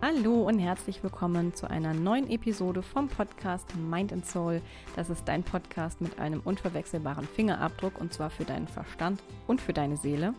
[0.00, 4.62] Hallo und herzlich willkommen zu einer neuen Episode vom Podcast Mind and Soul.
[4.94, 9.72] Das ist dein Podcast mit einem unverwechselbaren Fingerabdruck und zwar für deinen Verstand und für
[9.72, 10.34] deine Seele.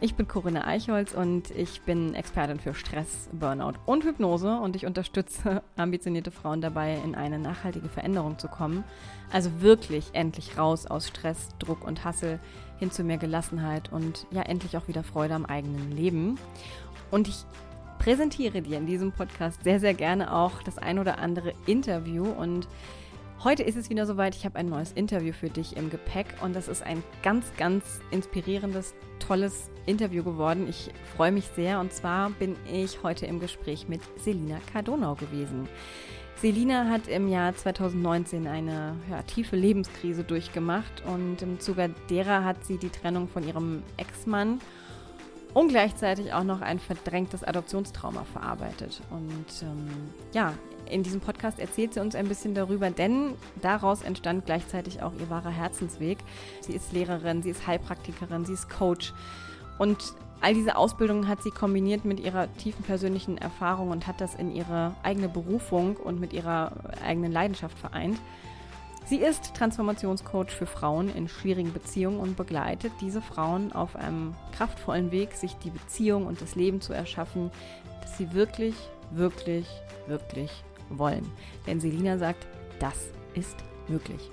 [0.00, 4.86] Ich bin Corinne Eichholz und ich bin Expertin für Stress, Burnout und Hypnose und ich
[4.86, 8.82] unterstütze ambitionierte Frauen dabei, in eine nachhaltige Veränderung zu kommen.
[9.30, 12.40] Also wirklich endlich raus aus Stress, Druck und Hassel
[12.78, 16.38] hin zu mehr Gelassenheit und ja endlich auch wieder Freude am eigenen Leben.
[17.10, 17.44] Und ich
[18.02, 22.24] präsentiere dir in diesem Podcast sehr, sehr gerne auch das ein oder andere Interview.
[22.24, 22.66] Und
[23.44, 24.34] heute ist es wieder soweit.
[24.34, 28.00] Ich habe ein neues Interview für dich im Gepäck und das ist ein ganz, ganz
[28.10, 30.66] inspirierendes, tolles Interview geworden.
[30.68, 35.68] Ich freue mich sehr und zwar bin ich heute im Gespräch mit Selina Cardonau gewesen.
[36.40, 42.64] Selina hat im Jahr 2019 eine ja, tiefe Lebenskrise durchgemacht und im Zuge derer hat
[42.64, 44.58] sie die Trennung von ihrem Ex-Mann
[45.54, 49.02] und gleichzeitig auch noch ein verdrängtes Adoptionstrauma verarbeitet.
[49.10, 49.88] Und ähm,
[50.32, 50.54] ja,
[50.86, 55.30] in diesem Podcast erzählt sie uns ein bisschen darüber, denn daraus entstand gleichzeitig auch ihr
[55.30, 56.18] wahrer Herzensweg.
[56.60, 59.12] Sie ist Lehrerin, sie ist Heilpraktikerin, sie ist Coach.
[59.78, 64.34] Und all diese Ausbildungen hat sie kombiniert mit ihrer tiefen persönlichen Erfahrung und hat das
[64.34, 66.72] in ihre eigene Berufung und mit ihrer
[67.04, 68.18] eigenen Leidenschaft vereint.
[69.04, 75.10] Sie ist Transformationscoach für Frauen in schwierigen Beziehungen und begleitet diese Frauen auf einem kraftvollen
[75.10, 77.50] Weg, sich die Beziehung und das Leben zu erschaffen,
[78.00, 78.74] das sie wirklich,
[79.10, 79.66] wirklich,
[80.06, 80.50] wirklich
[80.88, 81.30] wollen.
[81.66, 82.46] Denn Selina sagt,
[82.78, 83.56] das ist
[83.88, 84.30] möglich.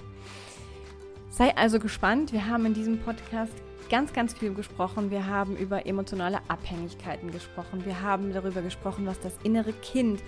[1.30, 2.32] Sei also gespannt.
[2.32, 3.54] Wir haben in diesem Podcast
[3.90, 5.10] ganz, ganz viel gesprochen.
[5.10, 7.86] Wir haben über emotionale Abhängigkeiten gesprochen.
[7.86, 10.22] Wir haben darüber gesprochen, was das innere Kind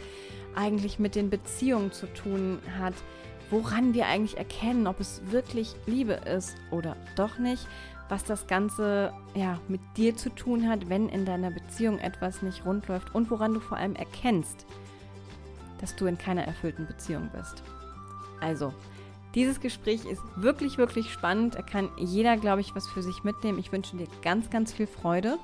[0.55, 2.95] eigentlich mit den Beziehungen zu tun hat
[3.51, 7.67] woran wir eigentlich erkennen, ob es wirklich Liebe ist oder doch nicht,
[8.09, 12.65] was das Ganze ja mit dir zu tun hat, wenn in deiner Beziehung etwas nicht
[12.65, 14.65] rund läuft und woran du vor allem erkennst,
[15.79, 17.63] dass du in keiner erfüllten Beziehung bist.
[18.41, 18.73] Also,
[19.35, 21.55] dieses Gespräch ist wirklich, wirklich spannend.
[21.55, 23.59] Da kann jeder, glaube ich, was für sich mitnehmen.
[23.59, 25.37] Ich wünsche dir ganz, ganz viel Freude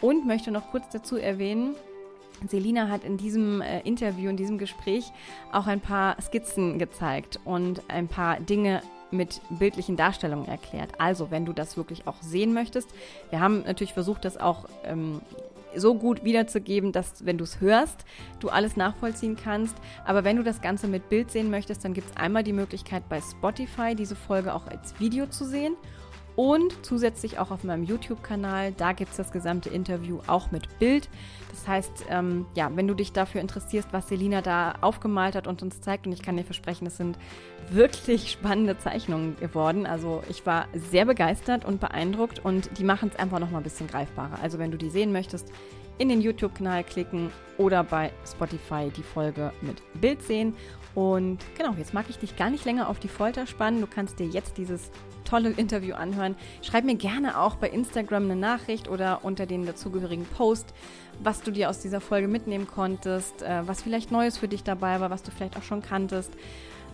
[0.00, 1.74] und möchte noch kurz dazu erwähnen,
[2.48, 5.12] Selina hat in diesem äh, Interview, in diesem Gespräch
[5.52, 10.92] auch ein paar Skizzen gezeigt und ein paar Dinge mit bildlichen Darstellungen erklärt.
[10.98, 12.88] Also, wenn du das wirklich auch sehen möchtest,
[13.30, 15.20] wir haben natürlich versucht, das auch ähm,
[15.74, 18.04] so gut wiederzugeben, dass wenn du es hörst,
[18.40, 19.76] du alles nachvollziehen kannst.
[20.04, 23.08] Aber wenn du das Ganze mit Bild sehen möchtest, dann gibt es einmal die Möglichkeit
[23.08, 25.76] bei Spotify diese Folge auch als Video zu sehen
[26.36, 28.72] und zusätzlich auch auf meinem YouTube-Kanal.
[28.72, 31.08] Da gibt es das gesamte Interview auch mit Bild.
[31.50, 35.62] Das heißt, ähm, ja, wenn du dich dafür interessierst, was Selina da aufgemalt hat und
[35.62, 37.18] uns zeigt, und ich kann dir versprechen, es sind
[37.70, 39.86] wirklich spannende Zeichnungen geworden.
[39.86, 43.64] Also ich war sehr begeistert und beeindruckt und die machen es einfach noch mal ein
[43.64, 44.38] bisschen greifbarer.
[44.42, 45.52] Also wenn du die sehen möchtest,
[45.98, 50.54] in den YouTube-Kanal klicken oder bei Spotify die Folge mit Bild sehen.
[50.94, 53.80] Und genau, jetzt mag ich dich gar nicht länger auf die Folter spannen.
[53.80, 54.90] Du kannst dir jetzt dieses
[55.24, 56.36] tolle Interview anhören.
[56.62, 60.74] Schreib mir gerne auch bei Instagram eine Nachricht oder unter den dazugehörigen Post,
[61.22, 65.00] was du dir aus dieser Folge mitnehmen konntest, äh, was vielleicht Neues für dich dabei
[65.00, 66.32] war, was du vielleicht auch schon kanntest,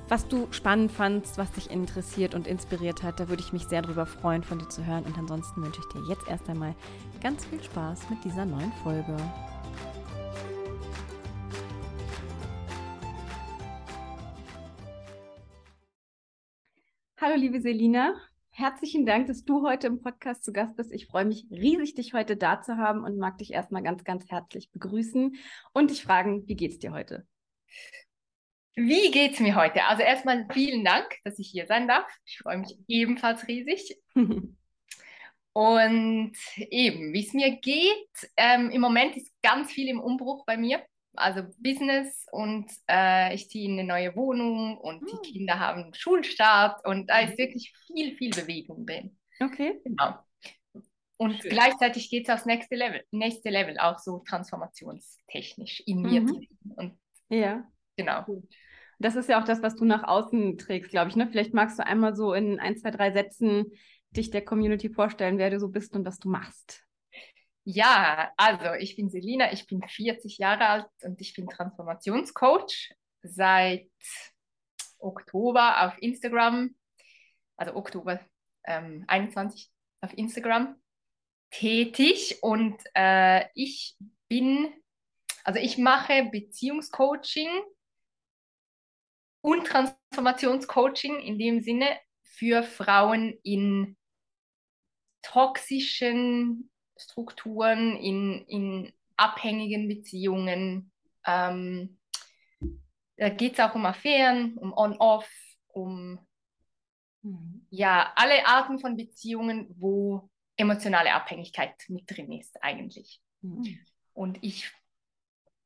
[0.08, 3.20] was du spannend fandst, was dich interessiert und inspiriert hat.
[3.20, 5.04] Da würde ich mich sehr darüber freuen, von dir zu hören.
[5.04, 6.74] Und ansonsten wünsche ich dir jetzt erst einmal
[7.22, 9.16] ganz viel Spaß mit dieser neuen Folge.
[17.20, 18.14] Hallo liebe Selina,
[18.50, 20.92] herzlichen Dank, dass du heute im Podcast zu Gast bist.
[20.92, 24.30] Ich freue mich riesig, dich heute da zu haben und mag dich erstmal ganz, ganz
[24.30, 25.34] herzlich begrüßen
[25.72, 27.26] und dich fragen, wie geht's dir heute?
[28.76, 29.82] Wie geht's mir heute?
[29.86, 32.06] Also erstmal vielen Dank, dass ich hier sein darf.
[32.24, 33.98] Ich freue mich ebenfalls riesig.
[34.14, 34.54] und
[36.54, 40.80] eben, wie es mir geht, ähm, im Moment ist ganz viel im Umbruch bei mir
[41.18, 45.20] also Business und äh, ich ziehe in eine neue Wohnung und die ah.
[45.22, 47.38] Kinder haben Schulstart und da ist mhm.
[47.38, 49.16] wirklich viel, viel Bewegung drin.
[49.40, 49.80] Okay.
[49.84, 50.14] Genau.
[51.18, 51.50] Und Schön.
[51.50, 56.46] gleichzeitig geht es aufs nächste Level, nächste Level, auch so transformationstechnisch in mir mhm.
[56.76, 56.98] Und
[57.28, 57.64] ja.
[57.96, 58.24] Genau.
[59.00, 61.16] Das ist ja auch das, was du nach außen trägst, glaube ich.
[61.16, 61.28] Ne?
[61.28, 63.66] Vielleicht magst du einmal so in ein, zwei, drei Sätzen
[64.10, 66.84] dich der Community vorstellen, wer du so bist und was du machst.
[67.70, 73.90] Ja, also ich bin Selina, ich bin 40 Jahre alt und ich bin Transformationscoach seit
[74.98, 76.74] Oktober auf Instagram,
[77.58, 78.20] also Oktober
[78.64, 79.70] ähm, 21
[80.00, 80.80] auf Instagram
[81.50, 83.98] tätig und äh, ich
[84.28, 84.72] bin,
[85.44, 87.50] also ich mache Beziehungscoaching
[89.42, 93.98] und Transformationscoaching in dem Sinne für Frauen in
[95.20, 100.92] toxischen Strukturen, in, in abhängigen Beziehungen,
[101.26, 101.98] Ähm,
[103.16, 105.28] da geht es auch um Affären, um On-Off,
[105.68, 106.18] um
[107.22, 107.66] mhm.
[107.68, 113.20] ja, alle Arten von Beziehungen, wo emotionale Abhängigkeit mit drin ist eigentlich.
[113.42, 113.78] Mhm.
[114.14, 114.72] Und ich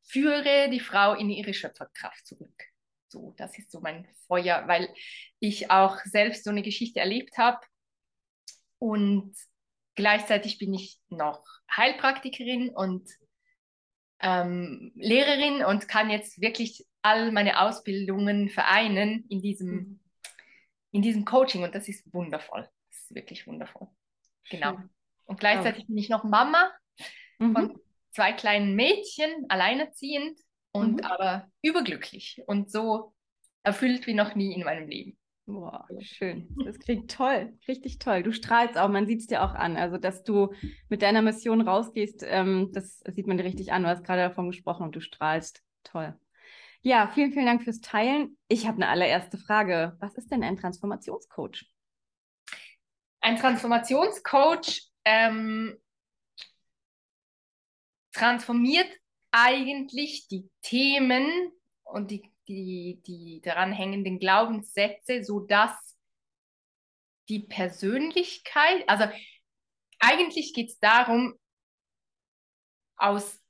[0.02, 2.64] führe die Frau in ihre Schöpferkraft zurück.
[3.08, 4.88] So, das ist so mein Feuer, weil
[5.38, 7.60] ich auch selbst so eine Geschichte erlebt habe
[8.78, 9.36] und
[9.94, 11.44] gleichzeitig bin ich noch
[11.74, 13.08] Heilpraktikerin und
[14.20, 20.00] ähm, Lehrerin und kann jetzt wirklich all meine Ausbildungen vereinen in diesem, mhm.
[20.92, 22.68] in diesem Coaching und das ist wundervoll.
[22.90, 23.88] Das ist wirklich wundervoll.
[24.50, 24.78] Genau.
[25.24, 26.70] Und gleichzeitig bin ich noch Mama
[27.38, 27.52] mhm.
[27.52, 27.80] von
[28.10, 30.38] zwei kleinen Mädchen, alleinerziehend
[30.72, 31.04] und mhm.
[31.04, 33.14] aber überglücklich und so
[33.62, 35.18] erfüllt wie noch nie in meinem Leben.
[35.46, 36.48] Boah, schön.
[36.64, 38.22] Das klingt toll, richtig toll.
[38.22, 39.76] Du strahlst auch, man sieht es dir auch an.
[39.76, 40.52] Also, dass du
[40.88, 43.82] mit deiner Mission rausgehst, ähm, das sieht man dir richtig an.
[43.82, 45.62] Du hast gerade davon gesprochen und du strahlst.
[45.84, 46.14] Toll.
[46.82, 48.36] Ja, vielen, vielen Dank fürs Teilen.
[48.48, 49.96] Ich habe eine allererste Frage.
[50.00, 51.64] Was ist denn ein Transformationscoach?
[53.20, 55.76] Ein Transformationscoach ähm,
[58.12, 58.88] transformiert
[59.30, 61.52] eigentlich die Themen
[61.84, 65.96] und die, die, die daran hängenden Glaubenssätze, sodass
[67.28, 69.04] die Persönlichkeit, also
[69.98, 71.38] eigentlich geht es darum,
[72.96, 73.40] aus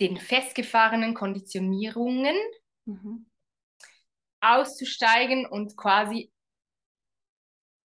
[0.00, 2.36] den festgefahrenen Konditionierungen
[2.84, 3.30] mhm.
[4.40, 6.32] auszusteigen und quasi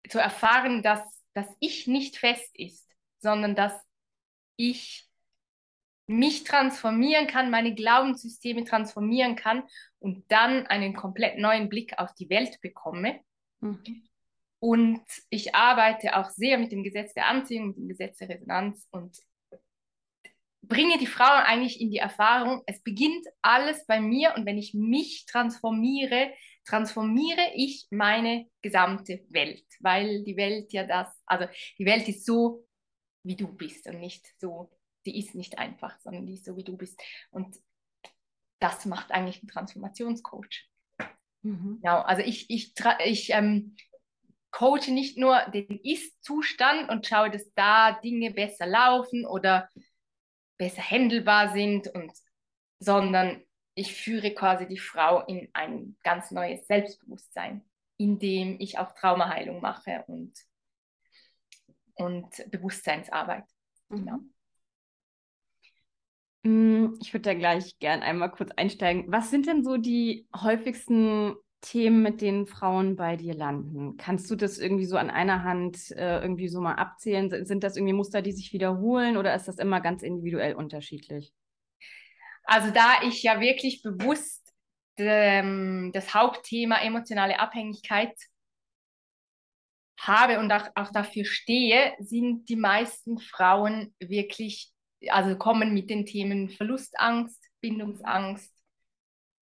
[0.10, 1.02] zu erfahren, dass
[1.34, 2.88] das Ich nicht fest ist,
[3.20, 3.74] sondern dass
[4.58, 5.10] ich
[6.08, 9.64] mich transformieren kann, meine Glaubenssysteme transformieren kann
[10.00, 13.20] und dann einen komplett neuen Blick auf die Welt bekomme.
[13.62, 14.04] Mhm.
[14.60, 18.88] Und ich arbeite auch sehr mit dem Gesetz der Anziehung, mit dem Gesetz der Resonanz
[18.92, 19.18] und
[20.62, 24.74] bringe die Frauen eigentlich in die Erfahrung, es beginnt alles bei mir und wenn ich
[24.74, 26.32] mich transformiere,
[26.66, 31.46] transformiere ich meine gesamte Welt, weil die Welt ja das, also
[31.78, 32.66] die Welt ist so,
[33.24, 34.72] wie du bist und nicht so
[35.06, 37.02] die ist nicht einfach, sondern die ist so, wie du bist.
[37.32, 37.58] Und
[38.60, 40.70] das macht eigentlich ein Transformationscoach.
[41.42, 41.80] Mhm.
[41.82, 42.74] Genau, also ich, ich,
[43.04, 43.76] ich ähm,
[44.52, 49.70] coache nicht nur den Ist-Zustand und schaue, dass da Dinge besser laufen oder
[50.58, 52.14] besser handelbar sind, und,
[52.80, 53.44] sondern
[53.76, 57.66] ich führe quasi die Frau in ein ganz neues Selbstbewusstsein,
[57.98, 60.34] indem ich auch Traumaheilung mache und,
[61.96, 63.46] und Bewusstseinsarbeit.
[63.90, 63.98] Mhm.
[63.98, 64.20] Genau.
[66.44, 69.06] Mm, ich würde da gleich gern einmal kurz einsteigen.
[69.08, 73.96] Was sind denn so die häufigsten Themen, mit denen Frauen bei dir landen?
[73.98, 77.46] Kannst du das irgendwie so an einer Hand äh, irgendwie so mal abzählen?
[77.46, 81.34] Sind das irgendwie Muster, die sich wiederholen oder ist das immer ganz individuell unterschiedlich?
[82.46, 84.54] Also da ich ja wirklich bewusst
[84.98, 88.14] ähm, das Hauptthema emotionale Abhängigkeit
[89.98, 94.73] habe und auch, auch dafür stehe, sind die meisten Frauen wirklich
[95.10, 98.54] also kommen mit den Themen Verlustangst, Bindungsangst,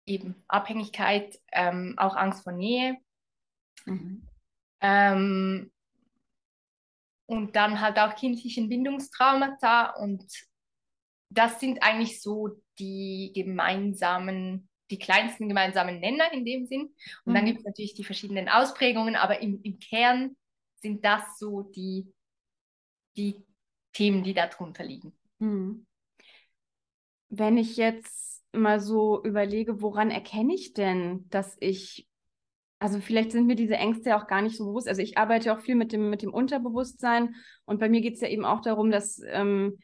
[0.06, 2.98] eben Abhängigkeit, ähm, auch Angst vor Nähe.
[3.86, 4.28] Mhm.
[4.82, 5.72] Ähm,
[7.26, 10.26] und dann halt auch kindlichen Bindungstraumata und
[11.30, 16.94] das sind eigentlich so die gemeinsamen, die kleinsten gemeinsamen Nenner in dem Sinn.
[17.26, 17.36] Und mhm.
[17.36, 20.38] dann gibt es natürlich die verschiedenen Ausprägungen, aber im, im Kern
[20.76, 22.14] sind das so die,
[23.18, 23.44] die
[23.94, 25.12] Themen, die darunter liegen.
[25.40, 25.86] Hm.
[27.30, 32.08] Wenn ich jetzt mal so überlege, woran erkenne ich denn, dass ich,
[32.80, 34.88] also vielleicht sind mir diese Ängste ja auch gar nicht so bewusst.
[34.88, 38.22] Also ich arbeite auch viel mit dem, mit dem Unterbewusstsein und bei mir geht es
[38.22, 39.78] ja eben auch darum, dass ähm,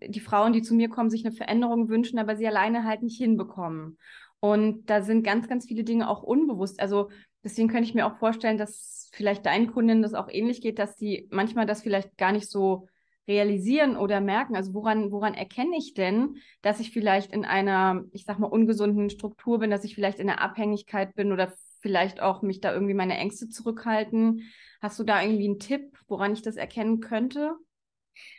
[0.00, 3.18] die Frauen, die zu mir kommen, sich eine Veränderung wünschen, aber sie alleine halt nicht
[3.18, 3.98] hinbekommen.
[4.40, 6.80] Und da sind ganz, ganz viele Dinge auch unbewusst.
[6.80, 7.10] Also
[7.42, 10.96] deswegen könnte ich mir auch vorstellen, dass vielleicht deinen Kundinnen das auch ähnlich geht, dass
[10.96, 12.86] die manchmal das vielleicht gar nicht so
[13.28, 14.56] realisieren oder merken?
[14.56, 19.10] Also woran, woran erkenne ich denn, dass ich vielleicht in einer, ich sag mal, ungesunden
[19.10, 22.94] Struktur bin, dass ich vielleicht in der Abhängigkeit bin oder vielleicht auch mich da irgendwie
[22.94, 24.50] meine Ängste zurückhalten?
[24.80, 27.54] Hast du da irgendwie einen Tipp, woran ich das erkennen könnte?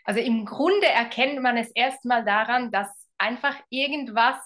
[0.04, 4.38] Also im Grunde erkennt man es erstmal daran, dass einfach irgendwas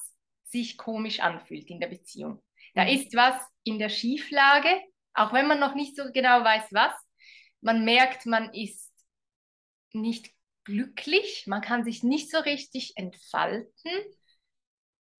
[0.43, 2.43] sich komisch anfühlt in der Beziehung.
[2.75, 2.89] Da mhm.
[2.89, 4.69] ist was in der Schieflage,
[5.13, 6.93] auch wenn man noch nicht so genau weiß, was.
[7.61, 8.92] Man merkt, man ist
[9.93, 10.31] nicht
[10.63, 13.91] glücklich, man kann sich nicht so richtig entfalten.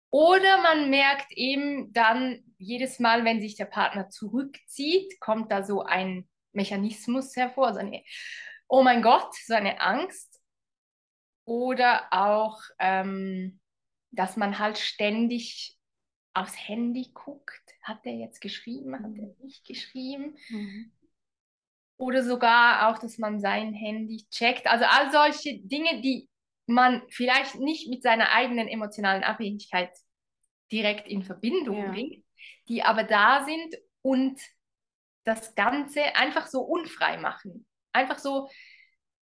[0.09, 5.81] Oder man merkt eben dann jedes Mal, wenn sich der Partner zurückzieht, kommt da so
[5.81, 8.03] ein Mechanismus hervor, so eine,
[8.67, 10.39] oh mein Gott, so eine Angst.
[11.45, 13.59] Oder auch, ähm,
[14.11, 15.77] dass man halt ständig
[16.33, 17.61] aufs Handy guckt.
[17.81, 18.95] Hat der jetzt geschrieben?
[18.95, 20.37] Hat er nicht geschrieben?
[20.49, 20.91] Mhm.
[21.97, 24.67] Oder sogar auch, dass man sein Handy checkt.
[24.67, 26.27] Also all solche Dinge, die
[26.65, 29.91] man vielleicht nicht mit seiner eigenen emotionalen Abhängigkeit
[30.71, 31.91] direkt in Verbindung ja.
[31.91, 32.25] bringt,
[32.67, 34.39] die aber da sind und
[35.23, 37.65] das Ganze einfach so unfrei machen.
[37.93, 38.49] Einfach so,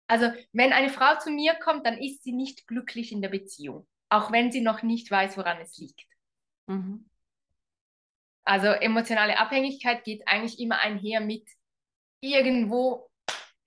[0.07, 3.87] also wenn eine Frau zu mir kommt, dann ist sie nicht glücklich in der Beziehung,
[4.09, 6.05] auch wenn sie noch nicht weiß, woran es liegt.
[6.67, 7.09] Mhm.
[8.43, 11.47] Also emotionale Abhängigkeit geht eigentlich immer einher mit
[12.21, 13.09] irgendwo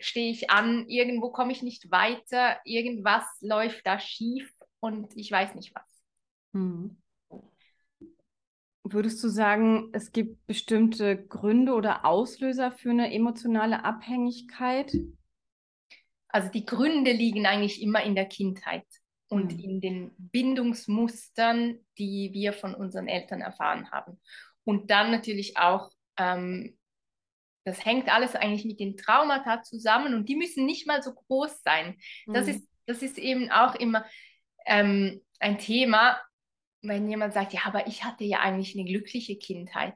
[0.01, 5.55] stehe ich an, irgendwo komme ich nicht weiter, irgendwas läuft da schief und ich weiß
[5.55, 6.03] nicht was.
[6.53, 6.97] Mhm.
[8.87, 14.95] Würdest du sagen, es gibt bestimmte Gründe oder Auslöser für eine emotionale Abhängigkeit?
[16.29, 18.87] Also die Gründe liegen eigentlich immer in der Kindheit
[19.29, 19.59] und mhm.
[19.59, 24.21] in den Bindungsmustern, die wir von unseren Eltern erfahren haben.
[24.65, 26.77] Und dann natürlich auch, ähm,
[27.65, 31.63] das hängt alles eigentlich mit den Traumata zusammen und die müssen nicht mal so groß
[31.63, 31.97] sein.
[32.27, 32.53] Das, mhm.
[32.53, 34.05] ist, das ist eben auch immer
[34.67, 36.21] ähm, ein Thema,
[36.83, 39.95] wenn jemand sagt, ja, aber ich hatte ja eigentlich eine glückliche Kindheit.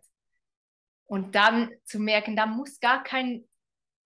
[1.07, 3.45] Und dann zu merken, da muss gar kein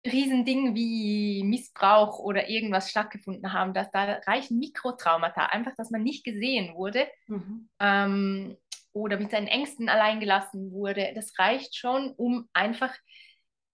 [0.07, 6.25] Riesending wie Missbrauch oder irgendwas stattgefunden haben, dass da reichen Mikrotraumata, einfach, dass man nicht
[6.25, 7.69] gesehen wurde mhm.
[7.81, 8.57] ähm,
[8.93, 11.13] oder mit seinen Ängsten alleingelassen wurde.
[11.15, 12.95] Das reicht schon, um einfach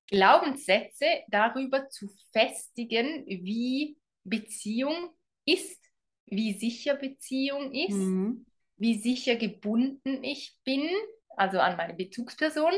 [0.08, 5.10] Glaubenssätze darüber zu festigen, wie Beziehung
[5.44, 5.80] ist,
[6.26, 7.96] wie sicher Beziehung ist.
[7.96, 8.46] Mhm
[8.82, 10.88] wie sicher gebunden ich bin,
[11.36, 12.72] also an meine Bezugsperson,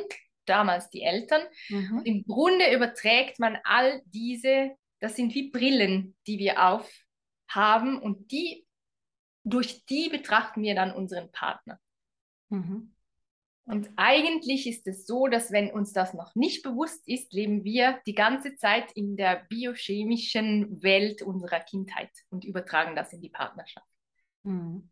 [0.45, 1.43] damals die Eltern.
[1.71, 2.03] Mhm.
[2.05, 8.67] Im Grunde überträgt man all diese, das sind wie Brillen, die wir aufhaben und die,
[9.45, 11.81] durch die betrachten wir dann unseren Partner.
[12.51, 12.94] Mhm.
[13.67, 17.99] Und eigentlich ist es so, dass wenn uns das noch nicht bewusst ist, leben wir
[18.07, 23.89] die ganze Zeit in der biochemischen Welt unserer Kindheit und übertragen das in die Partnerschaft.
[24.43, 24.91] Mhm.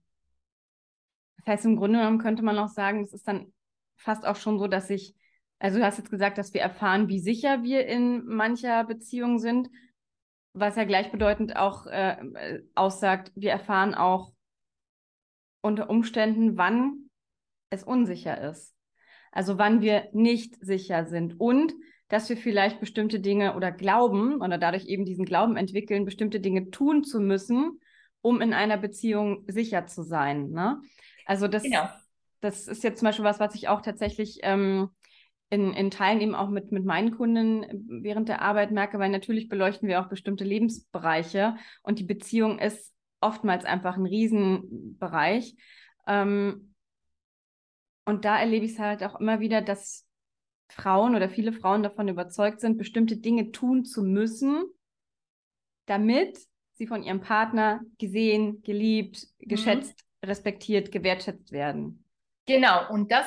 [1.37, 3.53] Das heißt, im Grunde genommen könnte man auch sagen, es ist dann
[3.97, 5.15] fast auch schon so, dass ich,
[5.59, 9.69] also du hast jetzt gesagt, dass wir erfahren, wie sicher wir in mancher Beziehung sind,
[10.55, 14.33] was ja gleichbedeutend auch äh, aussagt, wir erfahren auch
[15.61, 17.11] unter Umständen, wann
[17.73, 18.75] es unsicher ist.
[19.33, 21.73] Also wann wir nicht sicher sind und
[22.09, 26.71] dass wir vielleicht bestimmte Dinge oder glauben oder dadurch eben diesen Glauben entwickeln, bestimmte Dinge
[26.71, 27.81] tun zu müssen,
[28.21, 30.51] um in einer Beziehung sicher zu sein.
[30.51, 30.83] Ne?
[31.25, 31.89] Also das, genau.
[32.43, 34.91] das ist jetzt zum Beispiel was, was ich auch tatsächlich ähm,
[35.49, 37.65] in, in Teilen eben auch mit, mit meinen Kunden
[38.03, 42.93] während der Arbeit merke, weil natürlich beleuchten wir auch bestimmte Lebensbereiche und die Beziehung ist
[43.23, 45.55] oftmals einfach ein Riesenbereich.
[46.07, 46.72] Ähm,
[48.05, 50.07] und da erlebe ich es halt auch immer wieder, dass
[50.69, 54.65] Frauen oder viele Frauen davon überzeugt sind, bestimmte Dinge tun zu müssen,
[55.87, 56.39] damit
[56.75, 59.49] sie von ihrem Partner gesehen, geliebt, mhm.
[59.49, 62.05] geschätzt respektiert, gewertschätzt werden.
[62.47, 63.27] Genau, und das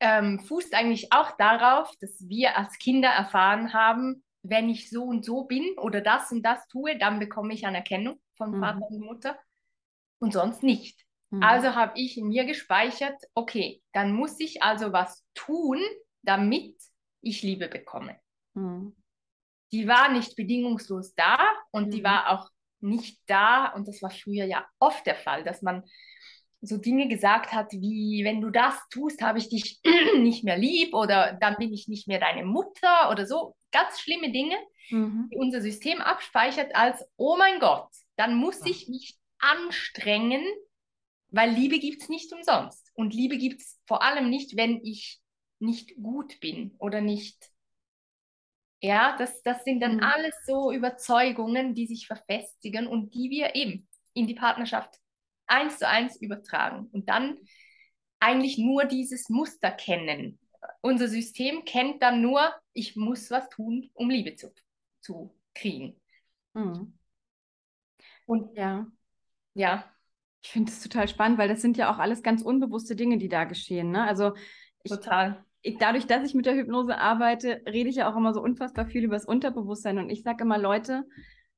[0.00, 5.24] ähm, fußt eigentlich auch darauf, dass wir als Kinder erfahren haben, wenn ich so und
[5.24, 8.60] so bin oder das und das tue, dann bekomme ich Anerkennung von mhm.
[8.60, 9.38] Vater und Mutter
[10.18, 11.03] und sonst nicht.
[11.34, 11.42] Mhm.
[11.42, 15.80] Also habe ich in mir gespeichert, okay, dann muss ich also was tun,
[16.22, 16.76] damit
[17.20, 18.18] ich Liebe bekomme.
[18.54, 18.94] Mhm.
[19.72, 21.38] Die war nicht bedingungslos da
[21.72, 22.04] und die mhm.
[22.04, 22.50] war auch
[22.80, 25.82] nicht da und das war früher ja oft der Fall, dass man
[26.60, 29.80] so Dinge gesagt hat, wie wenn du das tust, habe ich dich
[30.18, 33.56] nicht mehr lieb oder dann bin ich nicht mehr deine Mutter oder so.
[33.72, 34.56] Ganz schlimme Dinge,
[34.90, 35.28] mhm.
[35.32, 40.42] die unser System abspeichert als, oh mein Gott, dann muss ich mich anstrengen,
[41.34, 42.92] weil Liebe gibt es nicht umsonst.
[42.94, 45.20] Und Liebe gibt es vor allem nicht, wenn ich
[45.58, 47.50] nicht gut bin oder nicht.
[48.80, 50.02] Ja, das, das sind dann mhm.
[50.02, 55.00] alles so Überzeugungen, die sich verfestigen und die wir eben in die Partnerschaft
[55.46, 57.38] eins zu eins übertragen und dann
[58.20, 60.38] eigentlich nur dieses Muster kennen.
[60.82, 64.52] Unser System kennt dann nur, ich muss was tun, um Liebe zu,
[65.00, 66.00] zu kriegen.
[66.52, 66.96] Mhm.
[68.26, 68.86] Und ja,
[69.54, 69.93] ja.
[70.44, 73.30] Ich finde es total spannend, weil das sind ja auch alles ganz unbewusste Dinge, die
[73.30, 73.90] da geschehen.
[73.90, 74.04] Ne?
[74.04, 74.34] Also
[74.82, 75.42] ich, total.
[75.62, 78.84] Ich, dadurch, dass ich mit der Hypnose arbeite, rede ich ja auch immer so unfassbar
[78.84, 79.96] viel über das Unterbewusstsein.
[79.96, 81.04] Und ich sage immer, Leute,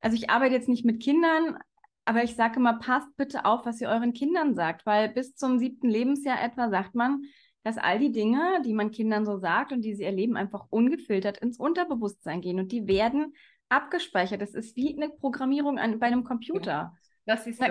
[0.00, 1.58] also ich arbeite jetzt nicht mit Kindern,
[2.04, 5.58] aber ich sage immer, passt bitte auf, was ihr euren Kindern sagt, weil bis zum
[5.58, 7.24] siebten Lebensjahr etwa sagt man,
[7.64, 11.38] dass all die Dinge, die man Kindern so sagt und die sie erleben, einfach ungefiltert
[11.38, 13.34] ins Unterbewusstsein gehen und die werden
[13.68, 14.40] abgespeichert.
[14.40, 16.94] Das ist wie eine Programmierung an, bei einem Computer.
[17.24, 17.64] Das ist so.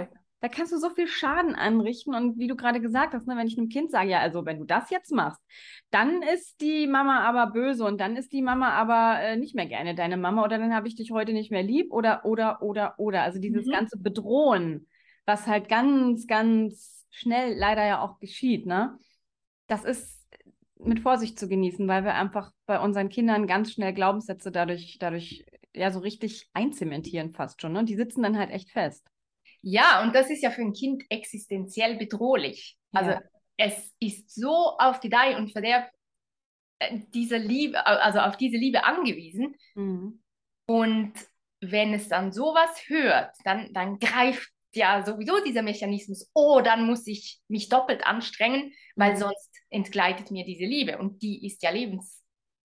[0.45, 2.13] Da, kannst du so viel Schaden anrichten.
[2.13, 4.59] Und wie du gerade gesagt hast, ne, wenn ich einem Kind sage, ja, also wenn
[4.59, 5.41] du das jetzt machst,
[5.89, 9.65] dann ist die Mama aber böse und dann ist die Mama aber äh, nicht mehr
[9.65, 12.93] gerne deine Mama oder dann habe ich dich heute nicht mehr lieb oder, oder, oder,
[12.99, 13.23] oder.
[13.23, 13.71] Also dieses mhm.
[13.71, 14.87] ganze Bedrohen,
[15.25, 18.99] was halt ganz, ganz schnell leider ja auch geschieht, ne?
[19.67, 20.23] Das ist
[20.77, 25.43] mit Vorsicht zu genießen, weil wir einfach bei unseren Kindern ganz schnell Glaubenssätze dadurch, dadurch
[25.73, 27.73] ja so richtig einzementieren fast schon.
[27.73, 27.83] Ne?
[27.83, 29.09] Die sitzen dann halt echt fest.
[29.67, 32.77] Ja, und das ist ja für ein Kind existenziell bedrohlich.
[32.91, 33.21] Also ja.
[33.57, 35.89] es ist so auf die Gedeih und Verderb
[36.77, 39.55] äh, diese Liebe, also auf diese Liebe angewiesen.
[39.73, 40.21] Mhm.
[40.67, 41.13] Und
[41.61, 47.07] wenn es dann sowas hört, dann, dann greift ja sowieso dieser Mechanismus, oh, dann muss
[47.07, 49.17] ich mich doppelt anstrengen, weil mhm.
[49.17, 50.99] sonst entgleitet mir diese Liebe.
[50.99, 52.21] Und die ist ja lebens,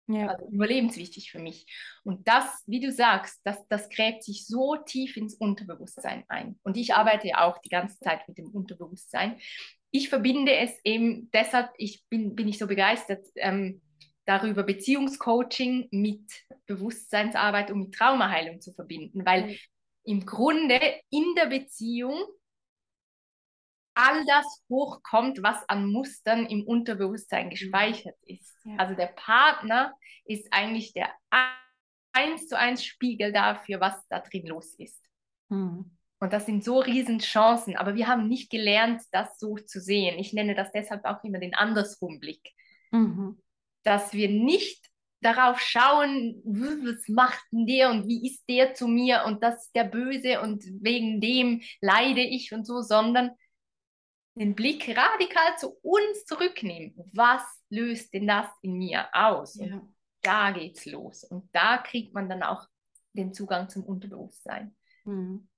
[0.09, 0.29] ja.
[0.29, 1.67] Also überlebenswichtig für mich.
[2.03, 6.59] Und das, wie du sagst, das, das gräbt sich so tief ins Unterbewusstsein ein.
[6.63, 9.39] Und ich arbeite ja auch die ganze Zeit mit dem Unterbewusstsein.
[9.91, 13.83] Ich verbinde es eben deshalb, ich bin, bin ich so begeistert ähm,
[14.25, 16.25] darüber, Beziehungscoaching mit
[16.67, 19.57] Bewusstseinsarbeit und mit Traumaheilung zu verbinden, weil mhm.
[20.05, 22.19] im Grunde in der Beziehung
[23.99, 27.51] all das hochkommt, was an Mustern im Unterbewusstsein mhm.
[27.51, 28.57] gespeichert ist.
[28.65, 28.77] Ja.
[28.77, 29.93] Also der Partner
[30.25, 31.13] ist eigentlich der
[32.13, 35.03] eins zu eins Spiegel dafür, was da drin los ist.
[35.49, 35.97] Mhm.
[36.21, 40.19] Und das sind so riesen Chancen, aber wir haben nicht gelernt, das so zu sehen.
[40.19, 42.43] Ich nenne das deshalb auch immer den Andersrumblick.
[42.93, 43.41] Mhm.
[43.83, 44.89] Dass wir nicht
[45.21, 49.75] darauf schauen, was macht denn der und wie ist der zu mir und das ist
[49.75, 53.33] der Böse und wegen dem leide ich und so, sondern
[54.39, 56.95] den Blick radikal zu uns zurücknehmen.
[57.13, 59.57] Was löst denn das in mir aus?
[59.57, 59.67] Ja.
[59.67, 61.25] Und da geht's los.
[61.25, 62.67] Und da kriegt man dann auch
[63.13, 64.75] den Zugang zum Unterbewusstsein.
[65.05, 65.49] Hm.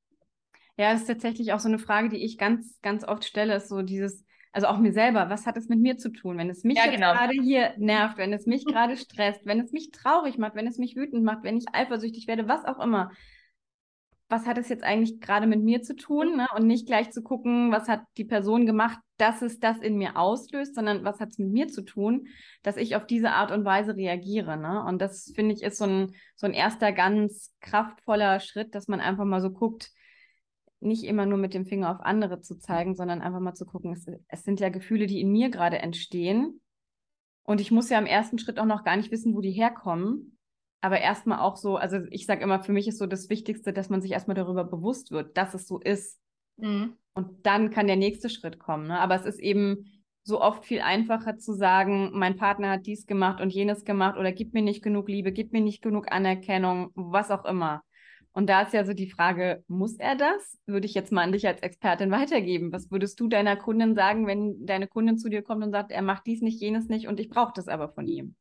[0.77, 3.69] Ja, das ist tatsächlich auch so eine Frage, die ich ganz, ganz oft stelle, ist
[3.69, 6.65] so dieses, also auch mir selber, was hat es mit mir zu tun, wenn es
[6.65, 7.13] mich ja, genau.
[7.13, 10.79] gerade hier nervt, wenn es mich gerade stresst, wenn es mich traurig macht, wenn es
[10.79, 13.11] mich wütend macht, wenn ich eifersüchtig werde, was auch immer
[14.31, 16.37] was hat es jetzt eigentlich gerade mit mir zu tun?
[16.37, 16.47] Ne?
[16.55, 20.17] Und nicht gleich zu gucken, was hat die Person gemacht, dass es das in mir
[20.17, 22.29] auslöst, sondern was hat es mit mir zu tun,
[22.63, 24.57] dass ich auf diese Art und Weise reagiere.
[24.57, 24.85] Ne?
[24.85, 29.01] Und das finde ich ist so ein, so ein erster ganz kraftvoller Schritt, dass man
[29.01, 29.91] einfach mal so guckt,
[30.79, 33.93] nicht immer nur mit dem Finger auf andere zu zeigen, sondern einfach mal zu gucken,
[33.93, 36.61] es, es sind ja Gefühle, die in mir gerade entstehen.
[37.43, 40.39] Und ich muss ja im ersten Schritt auch noch gar nicht wissen, wo die herkommen
[40.81, 43.91] aber erstmal auch so, also ich sage immer, für mich ist so das Wichtigste, dass
[43.91, 46.19] man sich erstmal darüber bewusst wird, dass es so ist.
[46.57, 46.95] Mhm.
[47.15, 48.87] Und dann kann der nächste Schritt kommen.
[48.87, 48.99] Ne?
[48.99, 49.85] Aber es ist eben
[50.23, 54.33] so oft viel einfacher zu sagen, mein Partner hat dies gemacht und jenes gemacht oder
[54.33, 57.83] gibt mir nicht genug Liebe, gibt mir nicht genug Anerkennung, was auch immer.
[58.33, 60.59] Und da ist ja so die Frage, muss er das?
[60.67, 62.73] Würde ich jetzt mal an dich als Expertin weitergeben.
[62.73, 66.03] Was würdest du deiner Kundin sagen, wenn deine Kundin zu dir kommt und sagt, er
[66.03, 68.37] macht dies nicht, jenes nicht und ich brauche das aber von ihm?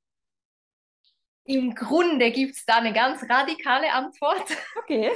[1.50, 4.56] Im Grunde gibt es da eine ganz radikale Antwort.
[4.78, 5.12] Okay.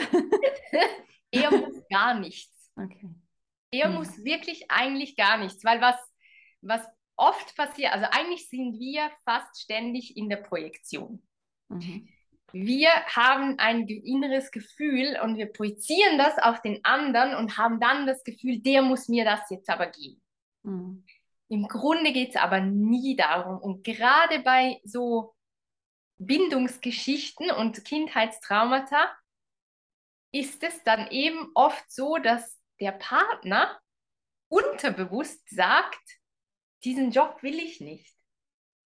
[1.31, 2.71] er muss gar nichts.
[2.75, 3.13] Okay.
[3.71, 3.95] Er mhm.
[3.97, 5.95] muss wirklich eigentlich gar nichts, weil was,
[6.61, 6.81] was
[7.17, 11.21] oft passiert, also eigentlich sind wir fast ständig in der Projektion.
[11.69, 12.09] Mhm.
[12.51, 18.07] Wir haben ein inneres Gefühl und wir projizieren das auf den anderen und haben dann
[18.07, 20.19] das Gefühl, der muss mir das jetzt aber geben.
[20.63, 21.05] Mhm.
[21.49, 23.59] Im Grunde geht es aber nie darum.
[23.59, 25.32] Und gerade bei so
[26.25, 29.11] Bindungsgeschichten und Kindheitstraumata
[30.31, 33.79] ist es dann eben oft so, dass der Partner
[34.47, 36.01] unterbewusst sagt,
[36.83, 38.13] diesen Job will ich nicht.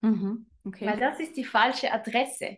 [0.01, 0.85] Mhm, okay.
[0.85, 2.57] Weil das ist die falsche Adresse.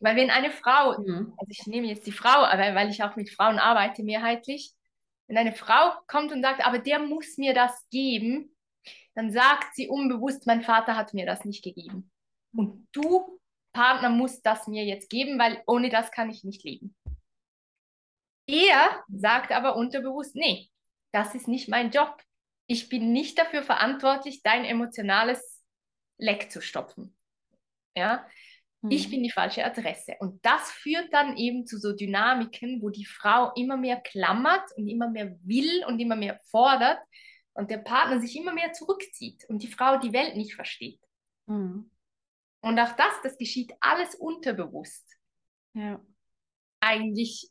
[0.00, 1.34] Weil wenn eine Frau, mhm.
[1.36, 4.74] also ich nehme jetzt die Frau, aber weil ich auch mit Frauen arbeite mehrheitlich,
[5.28, 8.54] wenn eine Frau kommt und sagt, aber der muss mir das geben,
[9.14, 12.10] dann sagt sie unbewusst, mein Vater hat mir das nicht gegeben.
[12.54, 13.40] Und du
[13.72, 16.94] Partner muss das mir jetzt geben, weil ohne das kann ich nicht leben.
[18.46, 20.68] Er sagt aber unterbewusst, nee,
[21.12, 22.22] das ist nicht mein Job.
[22.66, 25.62] Ich bin nicht dafür verantwortlich, dein emotionales
[26.18, 27.16] Leck zu stopfen.
[27.96, 28.26] Ja,
[28.80, 28.90] mhm.
[28.90, 30.16] ich bin die falsche Adresse.
[30.18, 34.88] Und das führt dann eben zu so Dynamiken, wo die Frau immer mehr klammert und
[34.88, 36.98] immer mehr will und immer mehr fordert
[37.54, 41.00] und der Partner sich immer mehr zurückzieht und die Frau die Welt nicht versteht.
[41.46, 41.91] Mhm.
[42.62, 45.06] Und auch das, das geschieht alles unterbewusst.
[45.74, 46.00] Ja.
[46.80, 47.50] Eigentlich,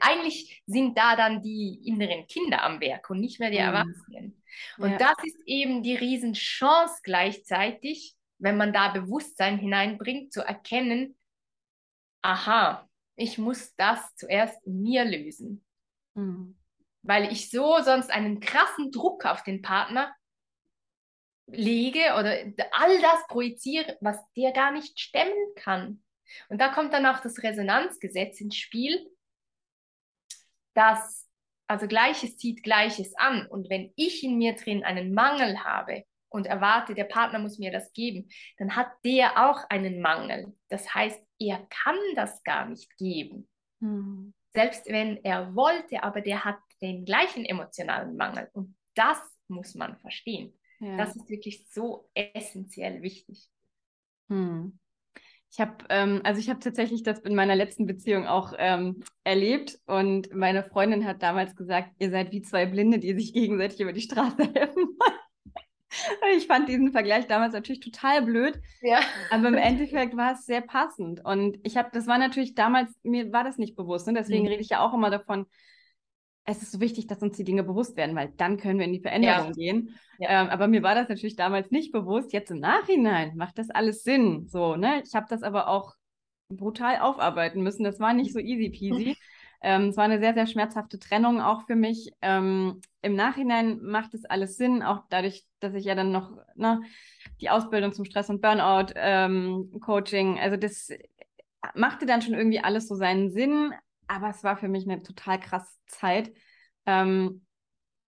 [0.00, 3.64] eigentlich sind da dann die inneren Kinder am Werk und nicht mehr die mhm.
[3.64, 4.42] Erwachsenen.
[4.78, 4.98] Und ja.
[4.98, 11.16] das ist eben die Riesenchance gleichzeitig, wenn man da Bewusstsein hineinbringt, zu erkennen,
[12.22, 15.64] aha, ich muss das zuerst in mir lösen.
[16.14, 16.56] Mhm.
[17.02, 20.14] weil ich so sonst einen krassen Druck auf den Partner
[21.46, 22.38] lege oder
[22.72, 26.02] all das projiziere, was der gar nicht stemmen kann.
[26.48, 29.10] Und da kommt dann auch das Resonanzgesetz ins Spiel,
[30.74, 31.28] dass
[31.66, 33.46] also Gleiches zieht Gleiches an.
[33.46, 37.72] Und wenn ich in mir drin einen Mangel habe und erwarte, der Partner muss mir
[37.72, 38.28] das geben,
[38.58, 40.54] dann hat der auch einen Mangel.
[40.68, 43.48] Das heißt, er kann das gar nicht geben.
[43.80, 44.34] Mhm.
[44.52, 48.48] Selbst wenn er wollte, aber der hat den gleichen emotionalen Mangel.
[48.52, 50.56] Und das muss man verstehen.
[50.84, 50.98] Ja.
[50.98, 53.48] Das ist wirklich so essentiell wichtig.
[54.28, 54.78] Hm.
[55.50, 59.78] Ich habe, ähm, also ich habe tatsächlich das in meiner letzten Beziehung auch ähm, erlebt
[59.86, 63.92] und meine Freundin hat damals gesagt, ihr seid wie zwei Blinde, die sich gegenseitig über
[63.92, 65.18] die Straße helfen wollen.
[66.36, 68.98] Ich fand diesen Vergleich damals natürlich total blöd, ja.
[69.30, 71.24] aber im Endeffekt war es sehr passend.
[71.24, 74.08] Und ich habe, das war natürlich damals, mir war das nicht bewusst.
[74.08, 74.20] Und ne?
[74.20, 74.48] deswegen mhm.
[74.48, 75.46] rede ich ja auch immer davon,
[76.44, 78.92] es ist so wichtig, dass uns die Dinge bewusst werden, weil dann können wir in
[78.92, 79.52] die Veränderung ja.
[79.52, 79.94] gehen.
[80.18, 80.42] Ja.
[80.42, 82.32] Ähm, aber mir war das natürlich damals nicht bewusst.
[82.32, 84.46] Jetzt im Nachhinein macht das alles Sinn.
[84.46, 85.02] So, ne?
[85.04, 85.94] Ich habe das aber auch
[86.50, 87.84] brutal aufarbeiten müssen.
[87.84, 89.16] Das war nicht so easy peasy.
[89.62, 92.10] ähm, es war eine sehr, sehr schmerzhafte Trennung auch für mich.
[92.20, 96.82] Ähm, Im Nachhinein macht es alles Sinn, auch dadurch, dass ich ja dann noch ne,
[97.40, 100.90] die Ausbildung zum Stress- und Burnout-Coaching, ähm, also das
[101.74, 103.72] machte dann schon irgendwie alles so seinen Sinn.
[104.08, 106.32] Aber es war für mich eine total krasse Zeit,
[106.86, 107.46] ähm,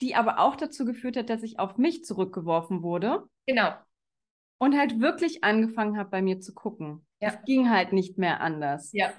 [0.01, 3.25] die aber auch dazu geführt hat, dass ich auf mich zurückgeworfen wurde.
[3.47, 3.73] Genau.
[4.59, 7.07] Und halt wirklich angefangen habe, bei mir zu gucken.
[7.21, 7.29] Ja.
[7.29, 8.91] Es ging halt nicht mehr anders.
[8.93, 9.13] Ja.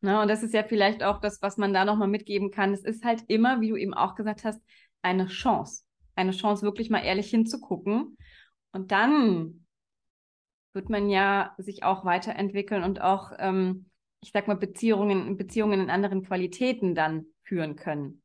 [0.00, 2.72] Na, ne, und das ist ja vielleicht auch das, was man da nochmal mitgeben kann.
[2.72, 4.62] Es ist halt immer, wie du eben auch gesagt hast,
[5.02, 5.84] eine Chance.
[6.14, 8.16] Eine Chance, wirklich mal ehrlich hinzugucken.
[8.72, 9.66] Und dann
[10.72, 13.89] wird man ja sich auch weiterentwickeln und auch ähm,
[14.20, 18.22] ich sag mal, Beziehungen, Beziehungen in anderen Qualitäten dann führen können.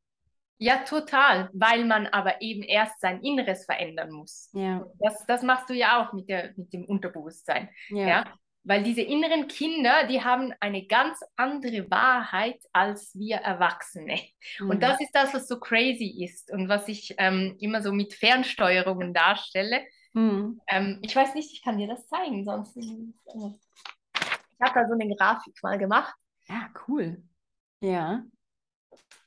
[0.58, 4.50] Ja, total, weil man aber eben erst sein Inneres verändern muss.
[4.54, 4.86] Ja.
[5.00, 7.68] Das, das machst du ja auch mit, der, mit dem Unterbewusstsein.
[7.90, 8.08] Ja.
[8.08, 8.24] ja.
[8.64, 14.18] Weil diese inneren Kinder, die haben eine ganz andere Wahrheit als wir Erwachsene.
[14.58, 14.70] Mhm.
[14.70, 18.14] Und das ist das, was so crazy ist und was ich ähm, immer so mit
[18.14, 19.84] Fernsteuerungen darstelle.
[20.14, 20.60] Mhm.
[20.68, 22.76] Ähm, ich weiß nicht, ich kann dir das zeigen, sonst.
[24.58, 26.14] Ich habe da so eine Grafik mal gemacht.
[26.48, 27.22] Ja, cool.
[27.80, 28.24] Ja.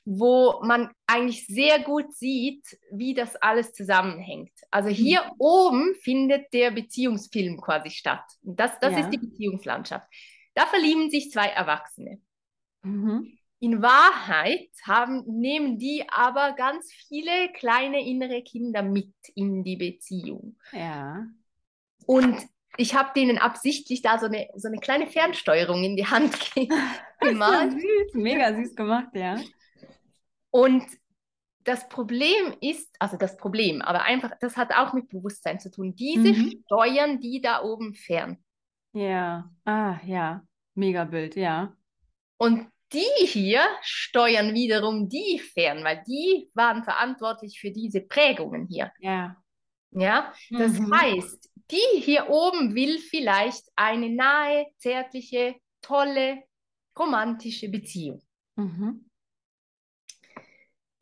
[0.04, 4.52] Wo man eigentlich sehr gut sieht, wie das alles zusammenhängt.
[4.70, 5.30] Also hier mhm.
[5.38, 8.24] oben findet der Beziehungsfilm quasi statt.
[8.42, 9.00] Das, das ja.
[9.00, 10.08] ist die Beziehungslandschaft.
[10.54, 12.20] Da verlieben sich zwei Erwachsene.
[12.82, 13.38] Mhm.
[13.62, 20.56] In Wahrheit haben, nehmen die aber ganz viele kleine innere Kinder mit in die Beziehung.
[20.72, 21.26] Ja.
[22.06, 22.36] Und
[22.76, 26.36] ich habe denen absichtlich da so eine, so eine kleine Fernsteuerung in die Hand
[27.20, 27.72] gemalt.
[27.72, 29.38] süß, mega süß gemacht, ja.
[30.50, 30.84] Und
[31.64, 35.94] das Problem ist, also das Problem, aber einfach, das hat auch mit Bewusstsein zu tun.
[35.94, 36.62] Diese mhm.
[36.64, 38.38] steuern die da oben fern.
[38.92, 40.42] Ja, ah, ja,
[40.74, 41.74] mega Bild, ja.
[42.38, 48.90] Und die hier steuern wiederum die fern, weil die waren verantwortlich für diese Prägungen hier.
[48.98, 49.36] Ja.
[49.92, 50.94] Ja, das mhm.
[50.94, 56.42] heißt, die hier oben will vielleicht eine nahe, zärtliche, tolle,
[56.98, 58.22] romantische Beziehung.
[58.56, 59.10] Mhm.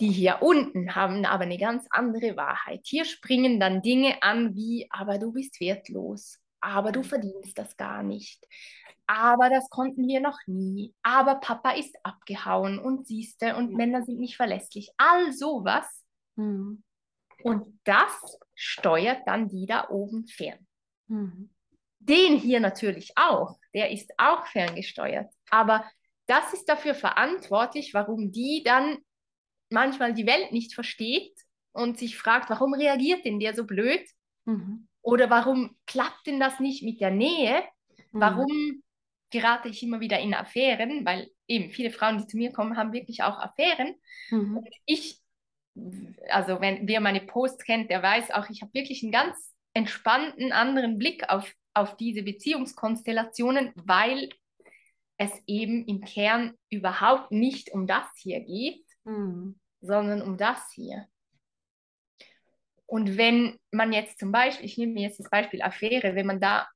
[0.00, 2.82] Die hier unten haben aber eine ganz andere Wahrheit.
[2.84, 8.02] Hier springen dann Dinge an wie, aber du bist wertlos, aber du verdienst das gar
[8.02, 8.46] nicht,
[9.08, 13.72] aber das konnten wir noch nie, aber Papa ist abgehauen und siehste und.
[13.72, 14.90] Männer sind nicht verlässlich.
[14.98, 15.86] All sowas.
[16.36, 16.84] Mhm.
[17.42, 20.66] Und das steuert dann die da oben fern.
[21.06, 21.50] Mhm.
[22.00, 25.32] Den hier natürlich auch, der ist auch ferngesteuert.
[25.50, 25.84] Aber
[26.26, 28.98] das ist dafür verantwortlich, warum die dann
[29.70, 31.34] manchmal die Welt nicht versteht
[31.72, 34.06] und sich fragt, warum reagiert denn der so blöd?
[34.44, 34.88] Mhm.
[35.02, 37.62] Oder warum klappt denn das nicht mit der Nähe?
[38.12, 38.20] Mhm.
[38.20, 38.82] Warum
[39.30, 41.04] gerate ich immer wieder in Affären?
[41.04, 43.94] Weil eben viele Frauen, die zu mir kommen, haben wirklich auch Affären.
[44.30, 44.58] Mhm.
[44.58, 45.20] Und ich
[46.30, 50.52] also wenn wer meine Post kennt, der weiß auch, ich habe wirklich einen ganz entspannten
[50.52, 54.30] anderen Blick auf, auf diese Beziehungskonstellationen, weil
[55.16, 59.58] es eben im Kern überhaupt nicht um das hier geht, mhm.
[59.80, 61.06] sondern um das hier.
[62.86, 66.40] Und wenn man jetzt zum Beispiel, ich nehme mir jetzt das Beispiel Affäre, wenn man
[66.40, 66.68] da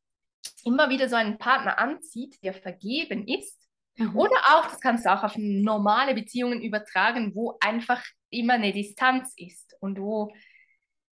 [0.65, 3.63] immer wieder so einen Partner anzieht, der vergeben ist,
[3.97, 4.17] Mhm.
[4.17, 9.35] Oder auch, das kannst du auch auf normale Beziehungen übertragen, wo einfach immer eine Distanz
[9.37, 10.33] ist und wo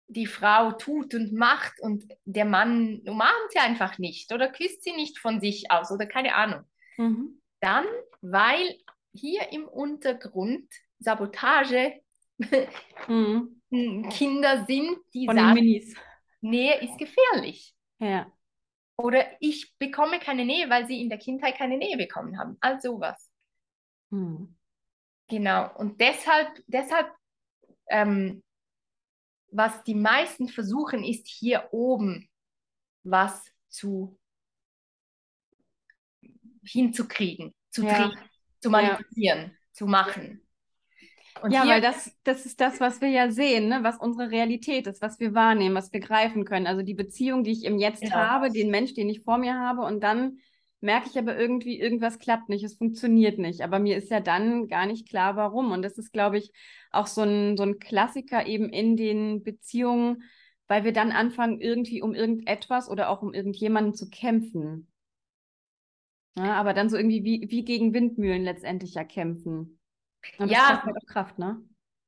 [0.08, 4.92] die Frau tut und macht und der Mann umarmt sie einfach nicht oder küsst sie
[4.92, 6.64] nicht von sich aus oder keine Ahnung.
[6.96, 7.42] Mhm.
[7.60, 7.86] Dann,
[8.20, 8.78] weil
[9.12, 12.00] hier im Untergrund Sabotage
[13.08, 13.60] mhm.
[14.10, 15.94] Kinder sind, die Von sagen.
[16.40, 17.74] Nähe ist gefährlich.
[17.98, 18.30] Ja.
[18.96, 22.56] Oder ich bekomme keine Nähe, weil sie in der Kindheit keine Nähe bekommen haben.
[22.60, 23.30] All sowas.
[24.10, 24.55] Hm.
[25.28, 25.70] Genau.
[25.76, 27.10] Und deshalb, deshalb
[27.88, 28.42] ähm,
[29.50, 32.28] was die meisten versuchen, ist hier oben
[33.04, 34.18] was zu
[36.64, 38.12] hinzukriegen, zu, ja.
[38.60, 39.50] zu manipulieren, ja.
[39.72, 40.42] zu machen.
[41.42, 43.80] Und ja, weil das, das ist das, was wir ja sehen, ne?
[43.82, 46.66] was unsere Realität ist, was wir wahrnehmen, was wir greifen können.
[46.66, 48.16] Also die Beziehung, die ich im Jetzt genau.
[48.16, 50.38] habe, den Mensch, den ich vor mir habe und dann
[50.80, 53.62] merke ich aber irgendwie, irgendwas klappt nicht, es funktioniert nicht.
[53.62, 55.72] Aber mir ist ja dann gar nicht klar, warum.
[55.72, 56.52] Und das ist, glaube ich,
[56.90, 60.22] auch so ein, so ein Klassiker eben in den Beziehungen,
[60.68, 64.88] weil wir dann anfangen, irgendwie um irgendetwas oder auch um irgendjemanden zu kämpfen.
[66.36, 69.78] Ja, aber dann so irgendwie wie, wie gegen Windmühlen letztendlich ja kämpfen.
[70.38, 71.62] Und ja, halt Kraft, ne?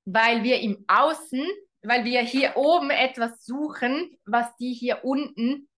[0.04, 1.42] Weil wir im Außen,
[1.82, 5.68] weil wir hier oben etwas suchen, was die hier unten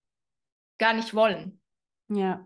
[0.79, 1.61] gar nicht wollen.
[2.09, 2.45] Ja.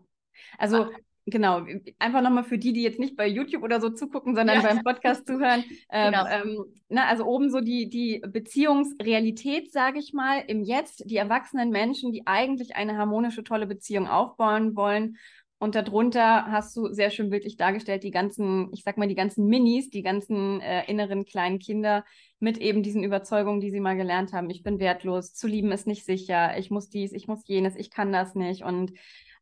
[0.58, 0.88] Also
[1.26, 1.64] genau,
[1.98, 4.62] einfach nochmal für die, die jetzt nicht bei YouTube oder so zugucken, sondern ja.
[4.62, 5.64] beim Podcast zuhören.
[5.90, 6.26] Ähm, genau.
[6.26, 11.70] ähm, na, also oben so die, die Beziehungsrealität, sage ich mal, im Jetzt, die erwachsenen
[11.70, 15.16] Menschen, die eigentlich eine harmonische, tolle Beziehung aufbauen wollen.
[15.58, 19.46] Und darunter hast du sehr schön bildlich dargestellt, die ganzen, ich sag mal, die ganzen
[19.46, 22.04] Minis, die ganzen äh, inneren kleinen Kinder
[22.38, 24.50] mit eben diesen Überzeugungen, die sie mal gelernt haben.
[24.50, 27.90] Ich bin wertlos, zu lieben ist nicht sicher, ich muss dies, ich muss jenes, ich
[27.90, 28.62] kann das nicht.
[28.62, 28.92] Und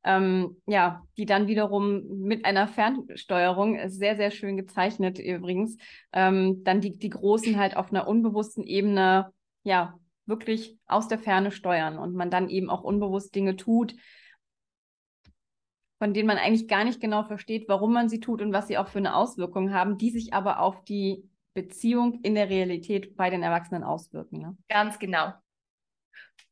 [0.05, 5.77] ähm, ja, die dann wiederum mit einer Fernsteuerung, sehr, sehr schön gezeichnet übrigens,
[6.13, 11.51] ähm, dann die, die Großen halt auf einer unbewussten Ebene, ja, wirklich aus der Ferne
[11.51, 13.95] steuern und man dann eben auch unbewusst Dinge tut,
[15.99, 18.79] von denen man eigentlich gar nicht genau versteht, warum man sie tut und was sie
[18.79, 23.31] auch für eine Auswirkung haben, die sich aber auf die Beziehung in der Realität bei
[23.31, 24.39] den Erwachsenen auswirken.
[24.41, 24.57] Ne?
[24.69, 25.33] Ganz genau.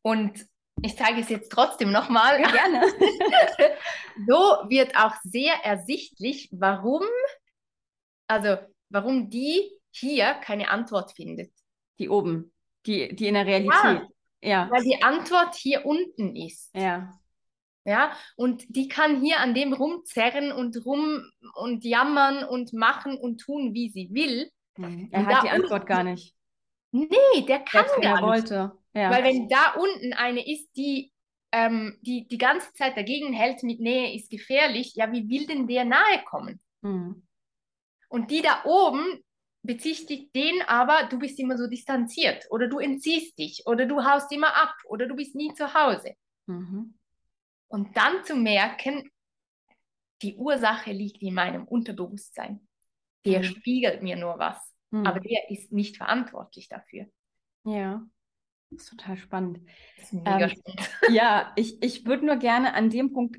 [0.02, 0.46] Und
[0.82, 2.40] ich zeige es jetzt trotzdem nochmal.
[2.40, 2.82] Ja, gerne.
[4.26, 7.02] so wird auch sehr ersichtlich, warum,
[8.26, 8.56] also
[8.88, 11.52] warum die hier keine Antwort findet.
[11.98, 12.52] Die oben,
[12.86, 13.74] die, die in der Realität.
[13.74, 14.08] Ja,
[14.42, 14.70] ja.
[14.70, 16.74] Weil die Antwort hier unten ist.
[16.74, 17.12] Ja.
[17.84, 23.40] Ja, und die kann hier an dem rumzerren und rum und jammern und machen und
[23.40, 24.50] tun, wie sie will.
[24.76, 25.08] Mhm.
[25.10, 26.34] Er hat die Antwort gar nicht.
[26.92, 28.50] Nee, der kann der gar nicht.
[28.50, 28.72] Wollte.
[28.94, 29.10] Ja.
[29.10, 31.12] Weil wenn da unten eine ist, die,
[31.52, 35.68] ähm, die die ganze Zeit dagegen hält mit Nähe ist gefährlich, ja, wie will denn
[35.68, 36.60] der nahe kommen?
[36.82, 37.26] Mhm.
[38.08, 39.22] Und die da oben
[39.62, 44.32] bezichtigt den aber, du bist immer so distanziert oder du entziehst dich oder du haust
[44.32, 46.14] immer ab oder du bist nie zu Hause.
[46.46, 46.94] Mhm.
[47.68, 49.10] Und dann zu merken,
[50.22, 52.66] die Ursache liegt in meinem Unterbewusstsein.
[53.24, 53.44] Der mhm.
[53.44, 55.06] spiegelt mir nur was, mhm.
[55.06, 57.06] aber der ist nicht verantwortlich dafür.
[57.64, 58.06] Ja.
[58.70, 59.60] Das ist total spannend.
[59.96, 60.90] Das ist mega ähm, spannend.
[61.10, 63.38] Ja, ich, ich würde nur gerne an dem Punkt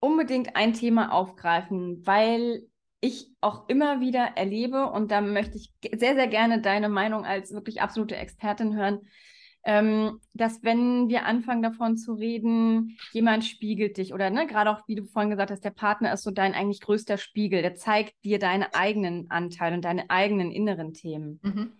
[0.00, 2.66] unbedingt ein Thema aufgreifen, weil
[3.00, 7.52] ich auch immer wieder erlebe, und da möchte ich sehr, sehr gerne deine Meinung als
[7.52, 9.06] wirklich absolute Expertin hören,
[9.66, 14.88] ähm, dass wenn wir anfangen davon zu reden, jemand spiegelt dich oder ne, gerade auch,
[14.88, 18.14] wie du vorhin gesagt hast, der Partner ist so dein eigentlich größter Spiegel, der zeigt
[18.24, 21.40] dir deine eigenen Anteile und deine eigenen inneren Themen.
[21.42, 21.72] Mhm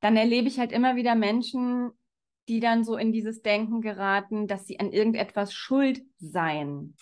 [0.00, 1.90] dann erlebe ich halt immer wieder Menschen,
[2.48, 6.96] die dann so in dieses Denken geraten, dass sie an irgendetwas schuld seien.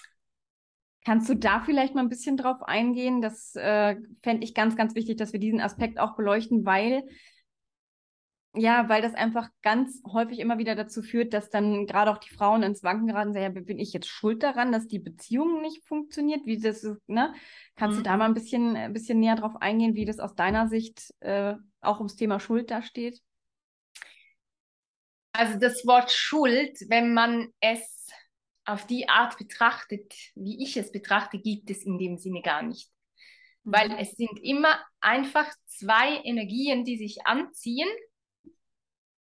[1.04, 3.22] Kannst du da vielleicht mal ein bisschen drauf eingehen?
[3.22, 7.04] Das äh, fände ich ganz, ganz wichtig, dass wir diesen Aspekt auch beleuchten, weil
[8.56, 12.34] ja, weil das einfach ganz häufig immer wieder dazu führt, dass dann gerade auch die
[12.34, 15.84] Frauen ins Wanken geraten, sagen, ja, bin ich jetzt schuld daran, dass die Beziehung nicht
[15.86, 16.46] funktioniert?
[16.46, 17.34] Wie das, ne?
[17.76, 18.02] Kannst mhm.
[18.02, 18.18] du da mhm.
[18.18, 21.98] mal ein bisschen, ein bisschen näher drauf eingehen, wie das aus deiner Sicht äh, auch
[21.98, 23.20] ums Thema Schuld da steht?
[25.32, 28.08] Also das Wort Schuld, wenn man es
[28.64, 32.90] auf die Art betrachtet, wie ich es betrachte, gibt es in dem Sinne gar nicht.
[33.64, 33.72] Mhm.
[33.72, 37.88] Weil es sind immer einfach zwei Energien, die sich anziehen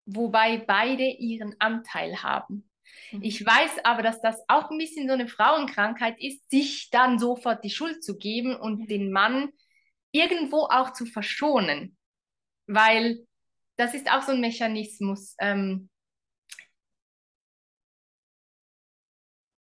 [0.05, 2.69] wobei beide ihren Anteil haben.
[3.11, 3.23] Mhm.
[3.23, 7.63] Ich weiß aber, dass das auch ein bisschen so eine Frauenkrankheit ist, sich dann sofort
[7.63, 9.49] die Schuld zu geben und den Mann
[10.11, 11.97] irgendwo auch zu verschonen,
[12.67, 13.25] weil
[13.77, 15.89] das ist auch so ein Mechanismus, ähm,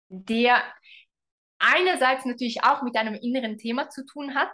[0.09, 0.63] der
[1.59, 4.53] einerseits natürlich auch mit einem inneren Thema zu tun hat,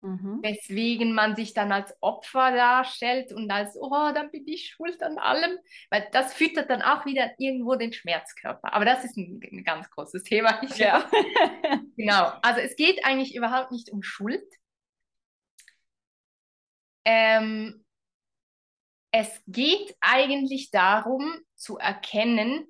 [0.00, 0.38] Mhm.
[0.42, 5.18] Weswegen man sich dann als Opfer darstellt und als, oh, dann bin ich schuld an
[5.18, 5.58] allem.
[5.90, 8.72] Weil das füttert dann auch wieder irgendwo den Schmerzkörper.
[8.72, 10.60] Aber das ist ein, ein ganz großes Thema.
[10.76, 11.08] Ja.
[11.96, 12.32] genau.
[12.42, 14.44] Also es geht eigentlich überhaupt nicht um Schuld.
[17.04, 17.84] ähm,
[19.10, 22.66] es geht eigentlich darum zu erkennen,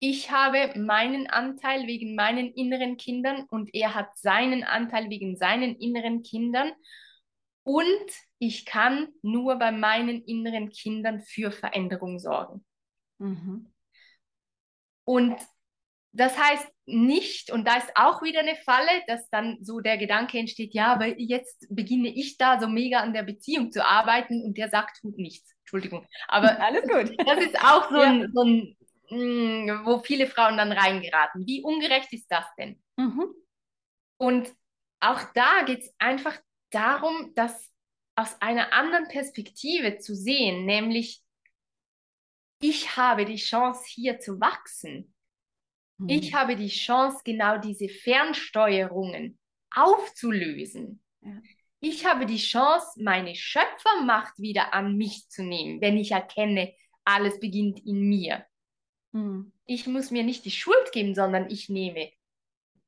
[0.00, 5.76] ich habe meinen Anteil wegen meinen inneren Kindern und er hat seinen Anteil wegen seinen
[5.76, 6.72] inneren Kindern.
[7.62, 12.64] Und ich kann nur bei meinen inneren Kindern für Veränderung sorgen.
[13.18, 13.70] Mhm.
[15.04, 15.36] Und
[16.12, 20.38] das heißt nicht, und da ist auch wieder eine Falle, dass dann so der Gedanke
[20.38, 24.56] entsteht, ja, weil jetzt beginne ich da so mega an der Beziehung zu arbeiten und
[24.56, 25.54] der sagt, tut nichts.
[25.60, 26.06] Entschuldigung.
[26.26, 27.14] Aber alles gut.
[27.26, 28.10] Das ist auch so, ja.
[28.10, 28.76] ein, so ein,
[29.10, 31.46] mm, wo viele Frauen dann reingeraten.
[31.46, 32.82] Wie ungerecht ist das denn?
[32.96, 33.34] Mhm.
[34.16, 34.54] Und
[35.00, 36.38] auch da geht es einfach
[36.70, 37.70] darum, das
[38.16, 41.22] aus einer anderen Perspektive zu sehen, nämlich
[42.62, 45.14] ich habe die Chance hier zu wachsen.
[45.96, 46.08] Mhm.
[46.08, 49.38] Ich habe die Chance, genau diese Fernsteuerungen
[49.74, 51.02] aufzulösen.
[51.22, 51.40] Ja.
[51.80, 57.40] Ich habe die Chance, meine Schöpfermacht wieder an mich zu nehmen, wenn ich erkenne, alles
[57.40, 58.44] beginnt in mir.
[59.12, 59.52] Mhm.
[59.66, 62.10] Ich muss mir nicht die Schuld geben, sondern ich nehme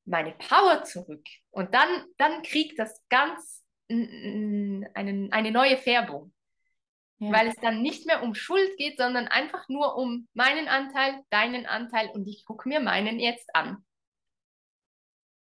[0.05, 1.25] meine Power zurück.
[1.51, 6.33] Und dann, dann kriegt das ganz eine, eine neue Färbung.
[7.19, 7.31] Ja.
[7.33, 11.67] Weil es dann nicht mehr um Schuld geht, sondern einfach nur um meinen Anteil, deinen
[11.67, 13.85] Anteil und ich gucke mir meinen jetzt an.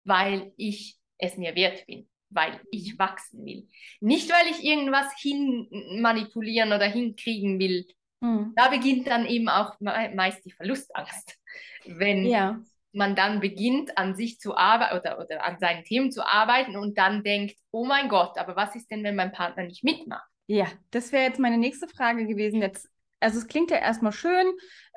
[0.04, 3.00] Weil ich es mir wert bin, weil ich mhm.
[3.00, 3.70] wachsen will.
[4.02, 5.70] Nicht, weil ich irgendwas hin
[6.02, 7.88] manipulieren oder hinkriegen will.
[8.22, 8.54] Mhm.
[8.56, 11.38] Da beginnt dann eben auch meist die Verlustangst.
[11.86, 12.60] Wenn ja.
[12.92, 16.98] man dann beginnt, an sich zu arbeiten oder, oder an seinen Themen zu arbeiten und
[16.98, 20.28] dann denkt, oh mein Gott, aber was ist denn, wenn mein Partner nicht mitmacht?
[20.48, 22.62] Ja, das wäre jetzt meine nächste Frage gewesen.
[22.62, 24.48] Jetzt, also es klingt ja erstmal schön,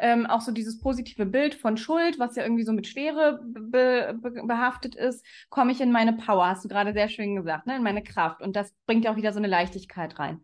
[0.00, 4.18] ähm, auch so dieses positive Bild von Schuld, was ja irgendwie so mit Schwere be
[4.18, 7.76] be behaftet ist, komme ich in meine Power, hast du gerade sehr schön gesagt, ne?
[7.76, 8.40] in meine Kraft.
[8.40, 10.42] Und das bringt ja auch wieder so eine Leichtigkeit rein.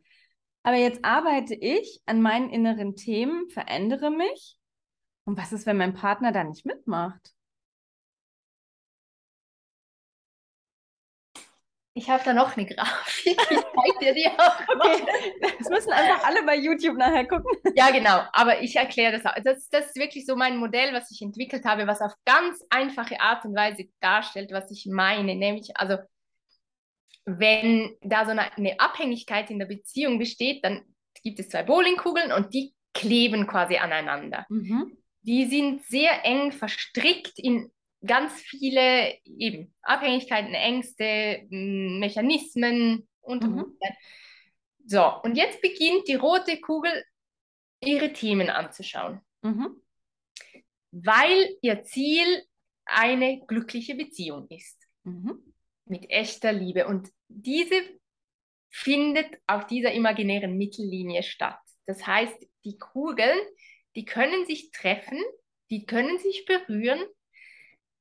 [0.63, 4.59] Aber jetzt arbeite ich an meinen inneren Themen, verändere mich.
[5.25, 7.35] Und was ist, wenn mein Partner da nicht mitmacht?
[11.99, 13.37] Ich habe da noch eine Grafik.
[13.51, 14.61] Ich zeige dir die auch.
[14.69, 15.03] Okay.
[15.59, 17.51] Das müssen einfach alle bei YouTube nachher gucken.
[17.75, 18.23] Ja, genau.
[18.33, 19.35] Aber ich erkläre das auch.
[19.43, 23.21] Das, das ist wirklich so mein Modell, was ich entwickelt habe, was auf ganz einfache
[23.21, 25.35] Art und Weise darstellt, was ich meine.
[25.35, 25.97] Nämlich, also,
[27.29, 30.83] wenn da so eine, eine Abhängigkeit in der Beziehung besteht, dann
[31.23, 34.47] gibt es zwei Bowlingkugeln und die kleben quasi aneinander.
[34.49, 34.97] Mhm.
[35.23, 37.71] Die sind sehr eng verstrickt in
[38.05, 43.77] ganz viele eben Abhängigkeiten, Ängste, Mechanismen und mhm.
[44.91, 47.05] So, und jetzt beginnt die rote Kugel
[47.85, 49.21] ihre Themen anzuschauen.
[49.43, 49.83] Mhm.
[50.93, 52.25] Weil ihr Ziel
[52.87, 54.83] eine glückliche Beziehung ist.
[55.05, 55.43] Mhm.
[55.85, 56.87] Mit echter Liebe.
[56.87, 57.83] Und diese
[58.71, 61.61] findet auf dieser imaginären Mittellinie statt.
[61.87, 63.39] Das heißt, die Kugeln,
[63.97, 65.19] die können sich treffen,
[65.71, 67.03] die können sich berühren,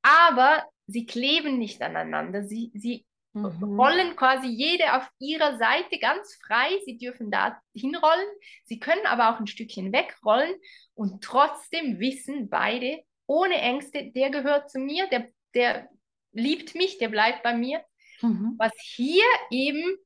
[0.02, 2.44] aber sie kleben nicht aneinander.
[2.44, 3.80] Sie, sie mhm.
[3.80, 6.70] rollen quasi jede auf ihrer Seite ganz frei.
[6.86, 8.28] Sie dürfen da hinrollen.
[8.66, 10.56] Sie können aber auch ein Stückchen wegrollen
[10.94, 15.90] und trotzdem wissen beide ohne Ängste, der gehört zu mir, der, der
[16.32, 17.84] liebt mich, der bleibt bei mir.
[18.22, 18.56] Mhm.
[18.58, 19.98] Was hier eben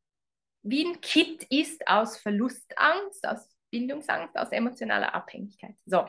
[0.64, 5.76] wie ein Kit ist aus Verlustangst, aus Bindungsangst, aus emotionaler Abhängigkeit.
[5.86, 6.08] So.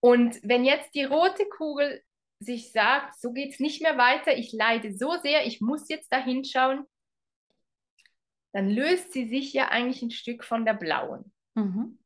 [0.00, 2.02] Und wenn jetzt die rote Kugel
[2.40, 6.12] sich sagt, so geht es nicht mehr weiter, ich leide so sehr, ich muss jetzt
[6.12, 6.84] da hinschauen,
[8.52, 11.32] dann löst sie sich ja eigentlich ein Stück von der blauen.
[11.54, 11.98] Mhm.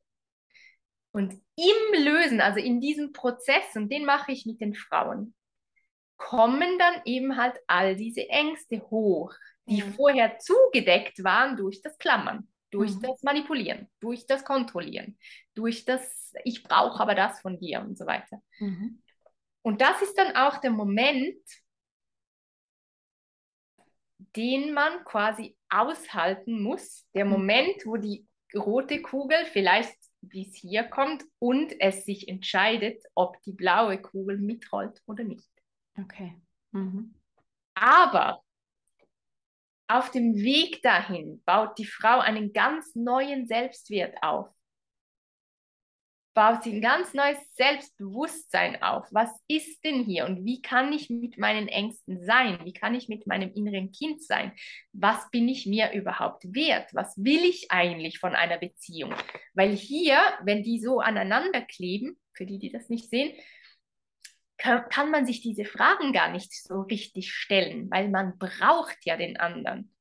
[1.11, 5.35] Und im Lösen, also in diesem Prozess, und den mache ich mit den Frauen,
[6.19, 9.33] kommen dann eben halt all diese Ängste hoch,
[9.67, 9.95] die mhm.
[9.95, 13.03] vorher zugedeckt waren durch das Klammern, durch mhm.
[13.03, 15.19] das Manipulieren, durch das Kontrollieren,
[15.55, 18.43] durch das Ich brauche aber das von dir und so weiter.
[18.59, 19.03] Mhm.
[19.63, 21.41] Und das ist dann auch der Moment,
[24.37, 27.07] den man quasi aushalten muss.
[27.15, 27.33] Der mhm.
[27.33, 33.53] Moment, wo die rote Kugel vielleicht bis hier kommt und es sich entscheidet, ob die
[33.53, 35.49] blaue Kugel mitrollt oder nicht.
[36.01, 36.41] Okay.
[36.73, 37.15] Mhm.
[37.75, 38.43] Aber
[39.89, 44.49] auf dem Weg dahin baut die Frau einen ganz neuen Selbstwert auf
[46.39, 49.09] baut sie ein ganz neues Selbstbewusstsein auf.
[49.11, 52.61] Was ist denn hier und wie kann ich mit meinen Ängsten sein?
[52.63, 54.53] Wie kann ich mit meinem inneren Kind sein?
[54.93, 56.95] Was bin ich mir überhaupt wert?
[56.95, 59.13] Was will ich eigentlich von einer Beziehung?
[59.55, 63.35] Weil hier, wenn die so aneinander kleben, für die, die das nicht sehen,
[64.59, 69.17] kann, kann man sich diese Fragen gar nicht so richtig stellen, weil man braucht ja
[69.17, 69.95] den anderen.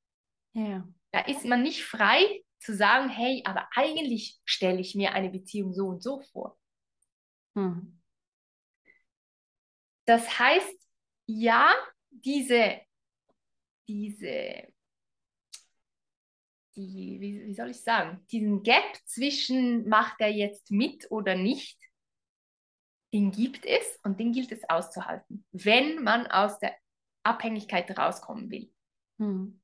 [0.54, 0.88] Ja.
[1.12, 5.74] Da ist man nicht frei zu sagen, hey, aber eigentlich stelle ich mir eine Beziehung
[5.74, 6.58] so und so vor.
[7.56, 8.02] Hm.
[10.06, 10.76] Das heißt,
[11.28, 11.72] ja,
[12.10, 12.82] diese,
[13.88, 14.68] diese,
[16.76, 21.78] die, wie, wie soll ich sagen, diesen Gap zwischen macht er jetzt mit oder nicht,
[23.18, 26.76] den gibt es und den gilt es auszuhalten, wenn man aus der
[27.24, 28.72] Abhängigkeit rauskommen will.
[29.18, 29.60] Hm.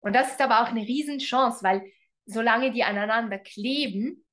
[0.00, 1.88] Und das ist aber auch eine Riesenchance, weil
[2.26, 4.26] solange die aneinander kleben,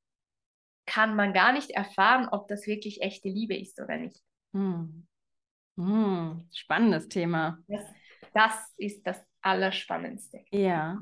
[0.88, 4.24] kann man gar nicht erfahren, ob das wirklich echte Liebe ist oder nicht.
[4.54, 5.08] Hm.
[5.78, 6.50] Hm.
[6.52, 7.60] Spannendes Thema.
[7.68, 7.86] Das,
[8.34, 10.46] das ist das Allerspannendste.
[10.50, 11.00] Ja.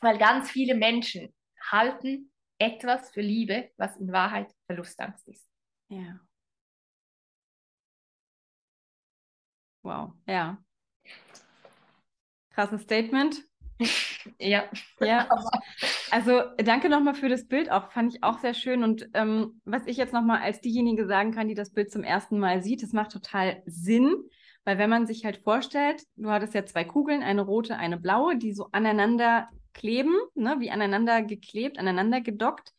[0.00, 1.34] Weil ganz viele Menschen
[1.72, 5.48] halten etwas für Liebe, was in Wahrheit Verlustangst ist.
[5.88, 6.20] Ja.
[9.82, 10.58] Wow, ja.
[12.50, 13.42] Krasses Statement.
[14.38, 14.64] Ja.
[15.00, 15.28] Ja.
[16.10, 18.84] Also danke nochmal für das Bild auch, fand ich auch sehr schön.
[18.84, 22.38] Und ähm, was ich jetzt nochmal als diejenige sagen kann, die das Bild zum ersten
[22.38, 24.14] Mal sieht, das macht total Sinn,
[24.64, 28.36] weil wenn man sich halt vorstellt, du hattest ja zwei Kugeln, eine rote, eine blaue,
[28.36, 32.72] die so aneinander kleben, ne, wie aneinander geklebt, aneinander gedockt,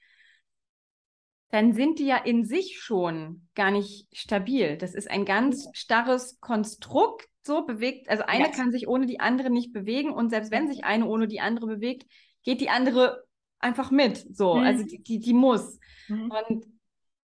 [1.53, 4.75] dann sind die ja in sich schon gar nicht stabil.
[4.75, 8.09] Das ist ein ganz starres Konstrukt, so bewegt.
[8.09, 8.49] Also eine Ja.
[8.49, 11.67] kann sich ohne die andere nicht bewegen und selbst wenn sich eine ohne die andere
[11.67, 12.07] bewegt,
[12.43, 13.23] geht die andere
[13.59, 14.25] einfach mit.
[14.35, 14.63] So, Mhm.
[14.63, 15.77] also die, die, die muss.
[16.07, 16.31] Mhm.
[16.31, 16.65] Und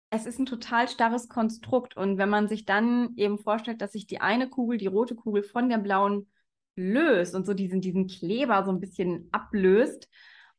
[0.10, 1.96] es ist ein total starres Konstrukt.
[1.96, 5.44] Und wenn man sich dann eben vorstellt, dass sich die eine Kugel, die rote Kugel
[5.44, 6.28] von der blauen
[6.76, 10.10] löst und so diesen, diesen Kleber so ein bisschen ablöst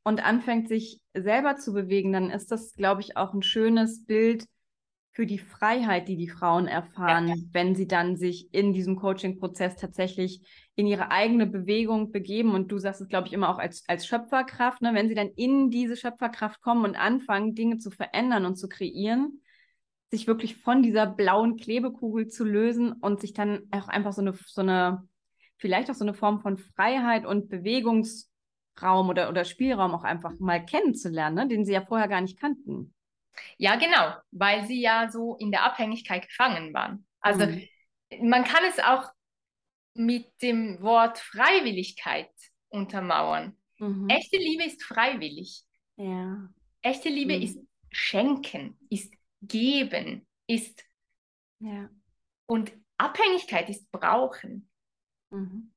[0.02, 4.46] und anfängt, sich selber zu bewegen, dann ist das, glaube ich, auch ein schönes Bild
[5.12, 10.40] für die Freiheit, die die Frauen erfahren, wenn sie dann sich in diesem Coaching-Prozess tatsächlich
[10.76, 12.54] in ihre eigene Bewegung begeben.
[12.54, 14.94] Und du sagst es, glaube ich, immer auch als, als Schöpferkraft, ne?
[14.94, 19.42] wenn sie dann in diese Schöpferkraft kommen und anfangen, Dinge zu verändern und zu kreieren,
[20.10, 24.32] sich wirklich von dieser blauen Klebekugel zu lösen und sich dann auch einfach so eine,
[24.32, 25.08] so eine,
[25.58, 27.48] vielleicht auch so eine Form von Freiheit und
[28.74, 31.48] Bewegungsraum oder, oder Spielraum auch einfach mal kennenzulernen, ne?
[31.48, 32.94] den sie ja vorher gar nicht kannten.
[33.58, 37.06] Ja, genau, weil sie ja so in der Abhängigkeit gefangen waren.
[37.20, 38.28] Also Mhm.
[38.28, 39.10] man kann es auch
[39.94, 42.30] mit dem Wort Freiwilligkeit
[42.68, 43.56] untermauern.
[43.78, 44.08] Mhm.
[44.08, 45.62] Echte Liebe ist freiwillig.
[45.96, 46.48] Ja.
[46.82, 47.42] Echte Liebe Mhm.
[47.42, 47.58] ist
[47.90, 49.12] schenken, ist
[49.42, 50.84] geben, ist
[51.60, 51.88] Ja.
[52.46, 54.68] und Abhängigkeit ist brauchen.
[55.30, 55.72] Mhm.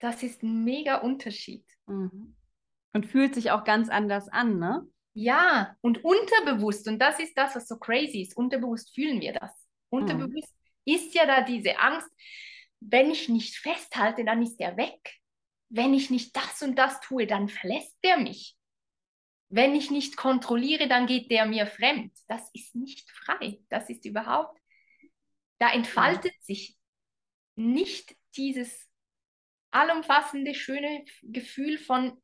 [0.00, 1.64] Das ist ein mega Unterschied.
[1.86, 2.36] Mhm.
[2.92, 4.86] Und fühlt sich auch ganz anders an, ne?
[5.14, 9.50] Ja, und unterbewusst, und das ist das, was so crazy ist, unterbewusst fühlen wir das.
[9.90, 12.08] Unterbewusst ist ja da diese Angst,
[12.80, 15.16] wenn ich nicht festhalte, dann ist er weg.
[15.70, 18.56] Wenn ich nicht das und das tue, dann verlässt er mich.
[19.50, 22.12] Wenn ich nicht kontrolliere, dann geht der mir fremd.
[22.28, 23.58] Das ist nicht frei.
[23.68, 24.58] Das ist überhaupt,
[25.58, 26.76] da entfaltet sich
[27.56, 28.87] nicht dieses
[29.70, 32.16] allumfassende, schöne Gefühl von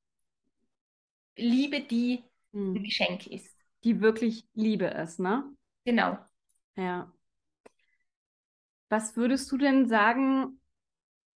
[1.36, 2.24] Liebe, die
[2.74, 2.84] ein Mhm.
[2.84, 3.56] Geschenk ist.
[3.84, 5.44] Die wirklich Liebe ist, ne?
[5.86, 6.18] Genau.
[6.76, 7.12] Ja.
[8.88, 10.60] Was würdest du denn sagen?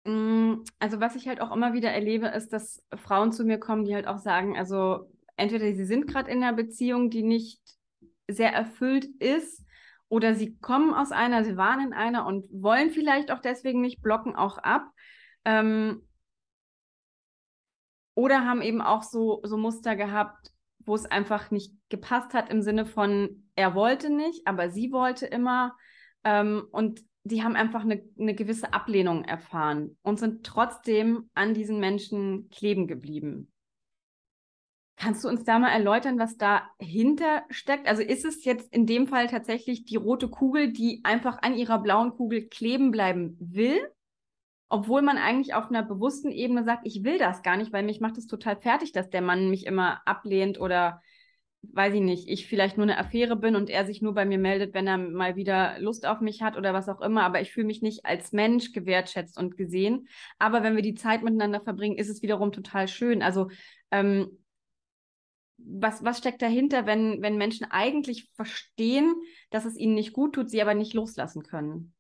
[0.07, 3.85] mh, Also, was ich halt auch immer wieder erlebe, ist, dass Frauen zu mir kommen,
[3.85, 7.61] die halt auch sagen, also entweder sie sind gerade in einer Beziehung, die nicht
[8.29, 9.65] sehr erfüllt ist,
[10.09, 14.03] oder sie kommen aus einer, sie waren in einer und wollen vielleicht auch deswegen nicht,
[14.03, 14.89] blocken auch ab.
[15.47, 16.03] Ähm,
[18.15, 22.63] oder haben eben auch so, so Muster gehabt, wo es einfach nicht gepasst hat im
[22.63, 25.77] Sinne von, er wollte nicht, aber sie wollte immer.
[26.25, 31.81] Ähm, und die haben einfach eine, eine gewisse Ablehnung erfahren und sind trotzdem an diesen
[31.81, 33.53] Menschen kleben geblieben.
[34.97, 37.87] Kannst du uns da mal erläutern, was dahinter steckt?
[37.87, 41.79] Also ist es jetzt in dem Fall tatsächlich die rote Kugel, die einfach an ihrer
[41.79, 43.79] blauen Kugel kleben bleiben will?
[44.69, 48.01] Obwohl man eigentlich auf einer bewussten Ebene sagt, ich will das gar nicht, weil mich
[48.01, 51.01] macht es total fertig, dass der Mann mich immer ablehnt oder
[51.73, 54.39] weiß ich nicht, ich vielleicht nur eine Affäre bin und er sich nur bei mir
[54.39, 57.53] meldet, wenn er mal wieder Lust auf mich hat oder was auch immer, aber ich
[57.53, 60.09] fühle mich nicht als Mensch gewertschätzt und gesehen.
[60.39, 63.23] Aber wenn wir die Zeit miteinander verbringen, ist es wiederum total schön.
[63.23, 63.49] Also
[63.91, 64.39] ähm,
[65.59, 69.15] was, was steckt dahinter, wenn, wenn Menschen eigentlich verstehen,
[69.51, 71.96] dass es ihnen nicht gut tut, sie aber nicht loslassen können?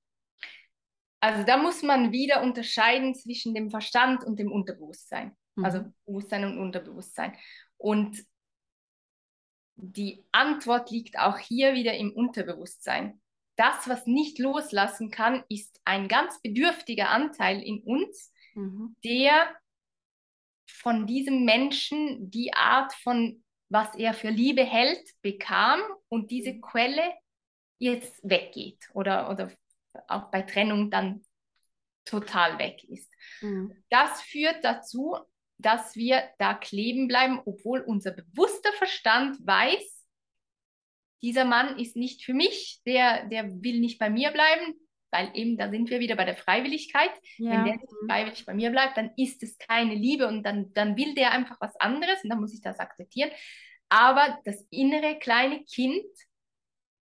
[1.26, 5.36] Also da muss man wieder unterscheiden zwischen dem Verstand und dem Unterbewusstsein.
[5.56, 5.64] Mhm.
[5.64, 7.36] Also Bewusstsein und Unterbewusstsein.
[7.76, 8.24] Und
[9.74, 13.20] die Antwort liegt auch hier wieder im Unterbewusstsein.
[13.56, 18.96] Das, was nicht loslassen kann, ist ein ganz bedürftiger Anteil in uns, Mhm.
[19.04, 19.54] der
[20.66, 26.60] von diesem Menschen die Art von, was er für Liebe hält, bekam und diese mhm.
[26.62, 27.12] Quelle
[27.78, 29.52] jetzt weggeht oder, oder
[30.08, 31.22] auch bei Trennung dann
[32.04, 33.12] total weg ist.
[33.40, 33.82] Mhm.
[33.90, 35.16] Das führt dazu,
[35.58, 40.06] dass wir da kleben bleiben, obwohl unser bewusster Verstand weiß,
[41.22, 44.74] dieser Mann ist nicht für mich, der, der will nicht bei mir bleiben,
[45.10, 47.10] weil eben da sind wir wieder bei der Freiwilligkeit.
[47.38, 47.52] Ja.
[47.52, 50.96] Wenn der nicht freiwillig bei mir bleibt, dann ist es keine Liebe und dann, dann
[50.96, 53.30] will der einfach was anderes und dann muss ich das akzeptieren.
[53.88, 56.04] Aber das innere kleine Kind,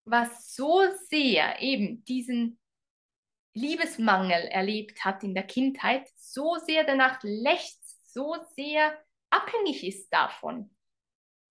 [0.06, 2.59] was so sehr eben diesen
[3.54, 8.98] Liebesmangel erlebt hat in der Kindheit, so sehr danach lechzt, so sehr
[9.30, 10.76] abhängig ist davon.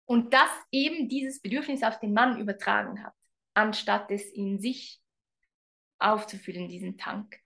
[0.05, 3.13] Und das eben dieses Bedürfnis auf den Mann übertragen hat,
[3.55, 5.01] anstatt es in sich
[5.99, 7.39] aufzufüllen, diesen Tank.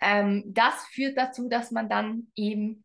[0.00, 2.84] Ähm, das führt dazu, dass man dann eben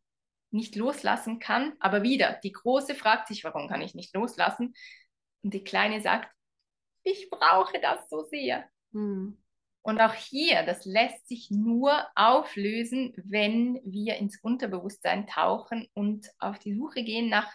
[0.51, 1.73] nicht loslassen kann.
[1.79, 4.73] Aber wieder, die Große fragt sich, warum kann ich nicht loslassen?
[5.41, 6.31] Und die Kleine sagt,
[7.03, 8.69] ich brauche das so sehr.
[8.93, 9.42] Hm.
[9.83, 16.57] Und auch hier, das lässt sich nur auflösen, wenn wir ins Unterbewusstsein tauchen und auf
[16.57, 17.51] die Suche gehen nach,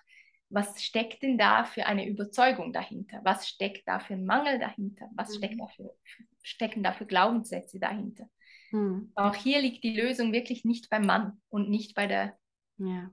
[0.51, 3.21] was steckt denn da für eine Überzeugung dahinter?
[3.25, 5.09] Was steckt da für ein Mangel dahinter?
[5.15, 5.35] Was mhm.
[5.35, 5.95] steckt da für,
[6.43, 8.29] stecken da für Glaubenssätze dahinter?
[8.73, 9.11] Mhm.
[9.15, 12.39] Auch hier liegt die Lösung wirklich nicht beim Mann und nicht bei der
[12.77, 13.11] ja.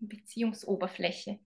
[0.00, 1.40] Beziehungsoberfläche.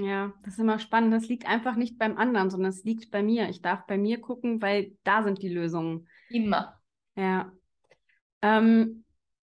[0.00, 1.12] Ja, das ist immer spannend.
[1.12, 3.48] Das liegt einfach nicht beim anderen, sondern es liegt bei mir.
[3.48, 6.06] Ich darf bei mir gucken, weil da sind die Lösungen.
[6.28, 6.78] Immer.
[7.16, 7.50] Ja.
[8.42, 9.04] Ähm,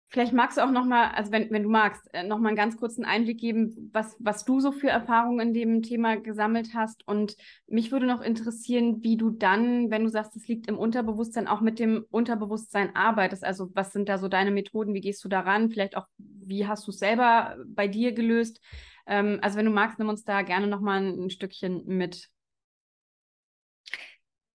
[0.08, 2.56] vielleicht magst du auch noch mal, also wenn, wenn du magst, äh, noch mal einen
[2.56, 7.06] ganz kurzen Einblick geben, was, was du so für Erfahrungen in dem Thema gesammelt hast.
[7.08, 7.34] Und
[7.66, 11.62] mich würde noch interessieren, wie du dann, wenn du sagst, es liegt im Unterbewusstsein, auch
[11.62, 13.42] mit dem Unterbewusstsein arbeitest.
[13.42, 14.92] Also was sind da so deine Methoden?
[14.92, 15.70] Wie gehst du daran?
[15.70, 18.60] Vielleicht auch, wie hast du es selber bei dir gelöst?
[19.06, 22.28] Ähm, also wenn du magst, nimm uns da gerne noch mal ein, ein Stückchen mit.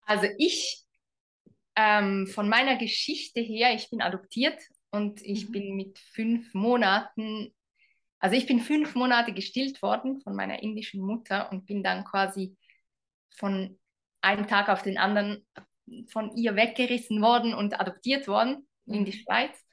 [0.06, 0.86] Also ich
[1.76, 5.52] ähm, von meiner Geschichte her, ich bin adoptiert und ich mhm.
[5.52, 7.54] bin mit fünf Monaten,
[8.20, 12.58] also ich bin fünf Monate gestillt worden von meiner indischen Mutter und bin dann quasi
[13.36, 13.78] von
[14.22, 15.46] einem Tag auf den anderen
[16.08, 19.22] von ihr weggerissen worden und adoptiert worden in die mhm.
[19.22, 19.64] Schweiz.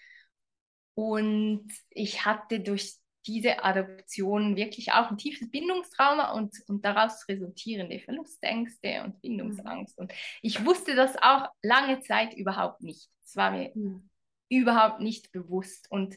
[0.95, 2.95] Und ich hatte durch
[3.27, 9.99] diese Adoption wirklich auch ein tiefes Bindungstrauma und, und daraus resultierende Verlustängste und Bindungsangst.
[9.99, 10.13] Und
[10.43, 13.11] ich wusste das auch lange Zeit überhaupt nicht.
[13.25, 14.09] Es war mir mhm.
[14.49, 15.91] überhaupt nicht bewusst.
[15.91, 16.17] Und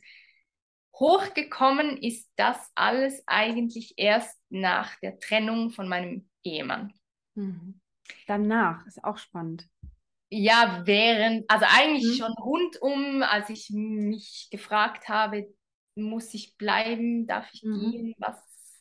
[0.95, 6.93] hochgekommen ist das alles eigentlich erst nach der Trennung von meinem Ehemann.
[7.35, 7.79] Mhm.
[8.25, 9.67] Danach ist auch spannend.
[10.29, 12.23] Ja, während, also eigentlich mhm.
[12.23, 15.47] schon rundum, als ich mich gefragt habe,
[15.97, 17.91] muss ich bleiben, darf ich mhm.
[17.91, 18.37] gehen, was,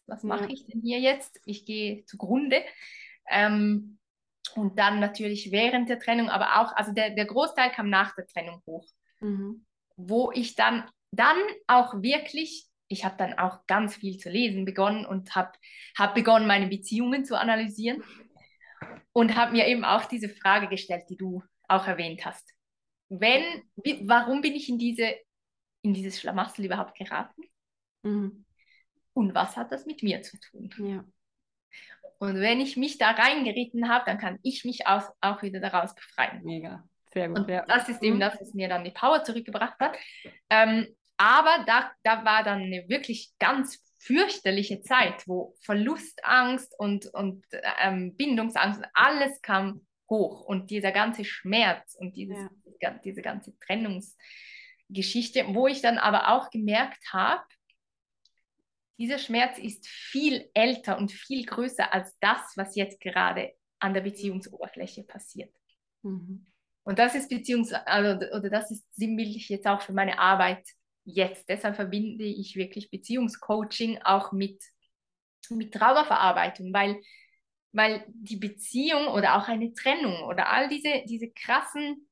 [0.06, 0.50] was mache ja.
[0.50, 1.40] ich denn hier jetzt?
[1.44, 2.62] Ich gehe zugrunde.
[3.28, 3.98] Ähm,
[4.54, 8.26] und dann natürlich während der Trennung, aber auch, also der, der Großteil kam nach der
[8.26, 8.86] Trennung hoch,
[9.20, 9.66] mhm.
[9.96, 11.36] wo ich dann, dann
[11.66, 15.52] auch wirklich, ich habe dann auch ganz viel zu lesen begonnen und habe
[15.98, 18.02] hab begonnen, meine Beziehungen zu analysieren
[19.12, 22.52] und habe mir eben auch diese Frage gestellt, die du auch erwähnt hast.
[23.08, 23.42] Wenn,
[23.76, 25.14] wie, warum bin ich in diese
[25.82, 27.42] in dieses Schlamassel überhaupt geraten?
[28.02, 28.44] Mhm.
[29.12, 30.70] Und was hat das mit mir zu tun?
[30.78, 31.04] Ja.
[32.18, 35.94] Und wenn ich mich da reingeritten habe, dann kann ich mich aus, auch wieder daraus
[35.94, 36.42] befreien.
[36.44, 37.40] Mega, sehr gut.
[37.40, 37.64] Und ja.
[37.66, 38.20] das ist eben mhm.
[38.20, 39.96] das, was mir dann die Power zurückgebracht hat.
[40.50, 47.44] Ähm, aber da, da war dann eine wirklich ganz fürchterliche Zeit, wo Verlustangst und, und
[47.80, 52.38] ähm, Bindungsangst, alles kam hoch und dieser ganze Schmerz und dieses,
[52.80, 52.90] ja.
[53.02, 54.16] diese ganze Trennungs-
[54.88, 57.42] Geschichte, wo ich dann aber auch gemerkt habe,
[58.98, 64.00] dieser Schmerz ist viel älter und viel größer als das, was jetzt gerade an der
[64.00, 65.54] Beziehungsoberfläche passiert.
[66.02, 66.46] Mhm.
[66.82, 70.64] Und das ist Beziehungs also, oder das ist sinnbildlich jetzt auch für meine Arbeit
[71.04, 71.48] jetzt.
[71.48, 74.62] Deshalb verbinde ich wirklich Beziehungscoaching auch mit,
[75.50, 77.00] mit Traumaverarbeitung, weil,
[77.72, 82.08] weil die Beziehung oder auch eine Trennung oder all diese, diese krassen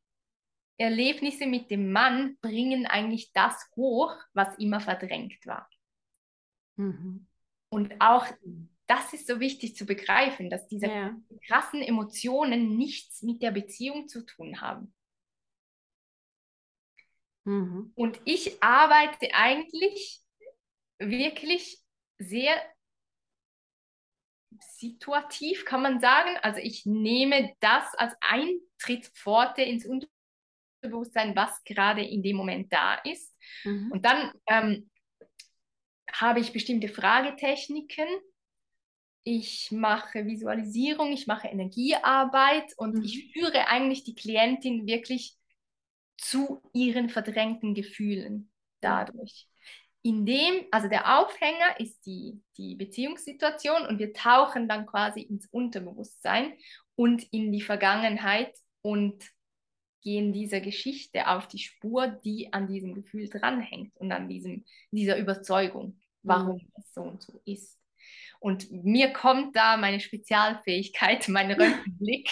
[0.77, 5.69] Erlebnisse mit dem Mann bringen eigentlich das hoch, was immer verdrängt war.
[6.77, 7.27] Mhm.
[7.69, 8.27] Und auch
[8.87, 11.17] das ist so wichtig zu begreifen, dass diese ja.
[11.47, 14.95] krassen Emotionen nichts mit der Beziehung zu tun haben.
[17.45, 17.93] Mhm.
[17.95, 20.21] Und ich arbeite eigentlich
[20.99, 21.79] wirklich
[22.19, 22.55] sehr
[24.61, 26.37] situativ, kann man sagen.
[26.43, 29.85] Also ich nehme das als Eintrittspforte ins
[30.85, 33.35] Unternehmen Bewusstsein, was gerade in dem Moment da ist.
[33.65, 33.91] Mhm.
[33.93, 34.91] Und dann ähm,
[36.13, 38.07] habe ich bestimmte Fragetechniken.
[39.25, 43.03] Ich mache Visualisierung, ich mache Energiearbeit und Mhm.
[43.05, 45.37] ich führe eigentlich die Klientin wirklich
[46.19, 49.49] zu ihren verdrängten Gefühlen dadurch.
[50.03, 56.53] Indem, also der Aufhänger ist die, die Beziehungssituation und wir tauchen dann quasi ins Unterbewusstsein
[56.95, 59.25] und in die Vergangenheit und
[60.05, 65.19] gehen dieser Geschichte auf die Spur, die an diesem Gefühl dranhängt und an diesem, dieser
[65.19, 67.79] Überzeugung, warum es so und so ist.
[68.39, 72.31] Und mir kommt da meine Spezialfähigkeit, mein Röntgenblick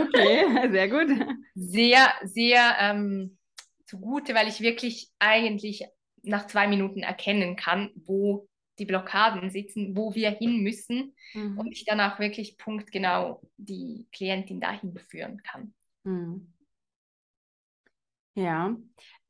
[0.00, 1.08] Okay, sehr gut.
[1.54, 3.36] sehr, sehr ähm,
[3.84, 5.84] zugute, weil ich wirklich eigentlich
[6.22, 8.48] nach zwei Minuten erkennen kann, wo
[8.78, 11.58] die Blockaden sitzen, wo wir hin müssen Mhm.
[11.58, 15.74] und ich dann auch wirklich punktgenau die Klientin dahin führen kann.
[16.04, 16.52] Mhm.
[18.38, 18.76] Ja,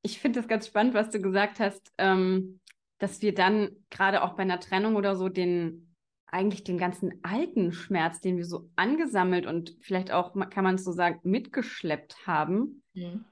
[0.03, 2.61] ich finde das ganz spannend, was du gesagt hast, ähm,
[2.99, 5.95] dass wir dann gerade auch bei einer Trennung oder so den
[6.27, 10.85] eigentlich den ganzen alten Schmerz, den wir so angesammelt und vielleicht auch, kann man es
[10.85, 12.83] so sagen, mitgeschleppt haben,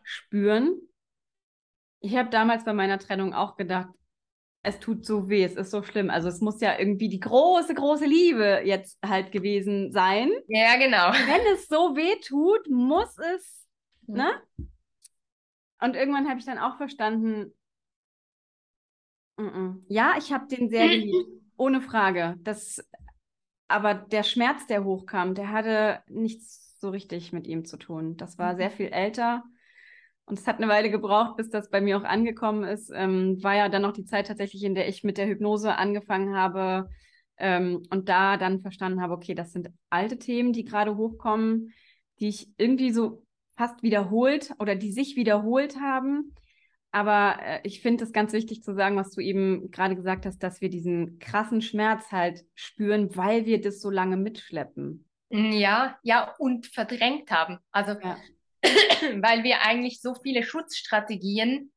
[0.03, 0.77] spüren.
[2.01, 3.89] Ich habe damals bei meiner Trennung auch gedacht,
[4.63, 6.09] es tut so weh, es ist so schlimm.
[6.09, 10.31] Also es muss ja irgendwie die große, große Liebe jetzt halt gewesen sein.
[10.49, 11.13] Ja, genau.
[11.13, 13.67] Wenn es so weh tut, muss es,
[14.07, 14.17] Mhm.
[14.17, 14.43] ne?
[15.81, 17.53] Und irgendwann habe ich dann auch verstanden,
[19.37, 19.83] mm-mm.
[19.89, 22.37] ja, ich habe den sehr geliebt, ohne Frage.
[22.41, 22.83] Das,
[23.69, 28.17] aber der Schmerz, der hochkam, der hatte nichts so richtig mit ihm zu tun.
[28.17, 29.45] Das war sehr viel älter.
[30.27, 32.91] Und es hat eine Weile gebraucht, bis das bei mir auch angekommen ist.
[32.93, 36.35] Ähm, war ja dann noch die Zeit tatsächlich, in der ich mit der Hypnose angefangen
[36.35, 36.91] habe
[37.39, 41.73] ähm, und da dann verstanden habe, okay, das sind alte Themen, die gerade hochkommen,
[42.19, 43.26] die ich irgendwie so
[43.57, 46.35] fast wiederholt oder die sich wiederholt haben.
[46.91, 50.39] Aber äh, ich finde es ganz wichtig zu sagen, was du eben gerade gesagt hast,
[50.43, 55.07] dass wir diesen krassen Schmerz halt spüren, weil wir das so lange mitschleppen.
[55.31, 57.59] Ja, ja, und verdrängt haben.
[57.73, 58.17] Also, Ja.
[58.63, 61.73] weil wir eigentlich so viele Schutzstrategien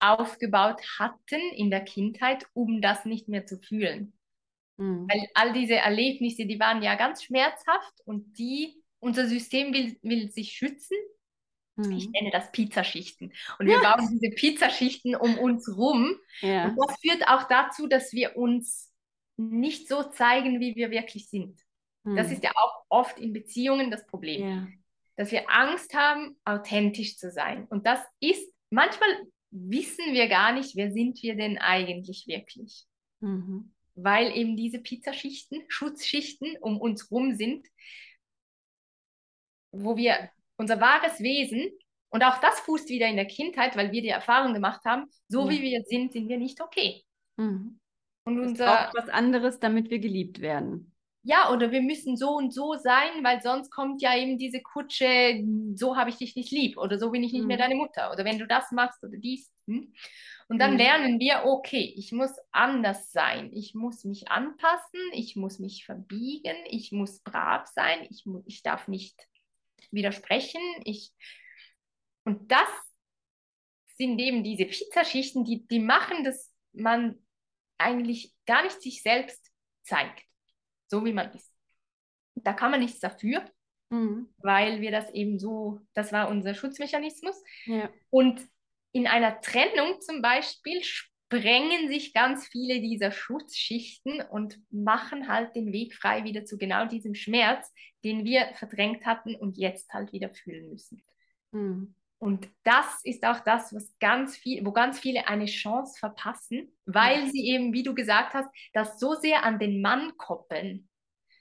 [0.00, 4.12] aufgebaut hatten in der Kindheit, um das nicht mehr zu fühlen.
[4.76, 5.08] Mhm.
[5.08, 8.74] Weil all diese Erlebnisse, die waren ja ganz schmerzhaft und die,
[9.04, 10.96] unser System will, will sich schützen.
[11.76, 12.12] Ich Mhm.
[12.12, 13.32] nenne das Pizzaschichten.
[13.58, 16.16] Und wir bauen diese Pizzaschichten um uns rum.
[16.40, 16.68] Ja.
[16.68, 18.92] Und das führt auch dazu, dass wir uns
[19.36, 21.60] nicht so zeigen, wie wir wirklich sind.
[22.04, 22.32] Das Mhm.
[22.34, 24.68] ist ja auch oft in Beziehungen das Problem, Ja.
[25.16, 27.66] dass wir Angst haben, authentisch zu sein.
[27.66, 29.08] Und das ist, manchmal
[29.50, 32.84] wissen wir gar nicht, wer sind wir denn eigentlich wirklich.
[33.20, 33.72] Mhm.
[33.96, 37.66] Weil eben diese Pizzaschichten, Schutzschichten um uns rum sind,
[39.76, 41.70] wo wir unser wahres Wesen,
[42.10, 45.48] und auch das fußt wieder in der Kindheit, weil wir die Erfahrung gemacht haben, so
[45.48, 45.50] Ja.
[45.50, 47.04] wie wir sind, sind wir nicht okay.
[47.36, 47.78] Mhm.
[48.24, 50.94] Und Es unser, braucht was anderes, damit wir geliebt werden.
[51.22, 55.42] ja, oder wir müssen so und so sein, weil sonst kommt ja eben diese Kutsche,
[55.74, 57.58] so habe ich dich nicht lieb oder so bin ich nicht mehr Mhm.
[57.58, 59.50] deine Mutter oder wenn du das machst oder dies.
[59.66, 59.92] hm?
[60.48, 60.76] Und dann Mhm.
[60.76, 66.56] lernen wir, okay, ich muss anders sein, ich muss mich anpassen, ich muss mich verbiegen,
[66.68, 69.14] ich muss brav sein, ich, ich darf nicht
[69.92, 71.12] widersprechen, ich
[72.24, 72.68] und das
[73.96, 77.18] sind eben diese Pizzaschichten, die, die machen, dass man
[77.78, 80.22] eigentlich gar nicht sich selbst zeigt,
[80.88, 81.52] so wie man ist.
[82.34, 83.44] Da kann man nichts dafür,
[83.90, 84.34] Mhm.
[84.38, 87.40] weil wir das eben so, das war unser Schutzmechanismus.
[87.66, 87.90] Ja.
[88.10, 88.40] Und
[88.92, 90.82] in einer Trennung zum Beispiel
[91.34, 96.86] sprengen sich ganz viele dieser Schutzschichten und machen halt den Weg frei wieder zu genau
[96.86, 97.72] diesem Schmerz,
[98.04, 101.02] den wir verdrängt hatten und jetzt halt wieder fühlen müssen.
[101.52, 101.94] Mhm.
[102.18, 107.30] Und das ist auch das, was ganz viel, wo ganz viele eine Chance verpassen, weil
[107.30, 110.88] sie eben, wie du gesagt hast, das so sehr an den Mann koppeln,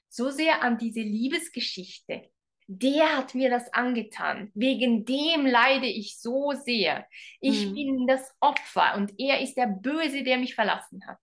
[0.10, 2.30] so sehr an diese Liebesgeschichte.
[2.68, 4.52] Der hat mir das angetan.
[4.54, 7.06] Wegen dem leide ich so sehr.
[7.40, 7.74] Ich Mhm.
[7.74, 11.18] bin das Opfer und er ist der Böse, der mich verlassen hat.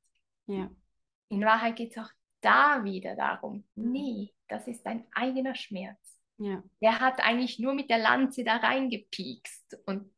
[0.47, 0.71] Ja.
[1.29, 2.11] In Wahrheit geht es auch
[2.41, 3.67] da wieder darum.
[3.75, 5.99] Nee, das ist dein eigener Schmerz.
[6.39, 6.63] Ja.
[6.81, 9.79] Der hat eigentlich nur mit der Lanze da reingepiekst.
[9.87, 10.11] Und,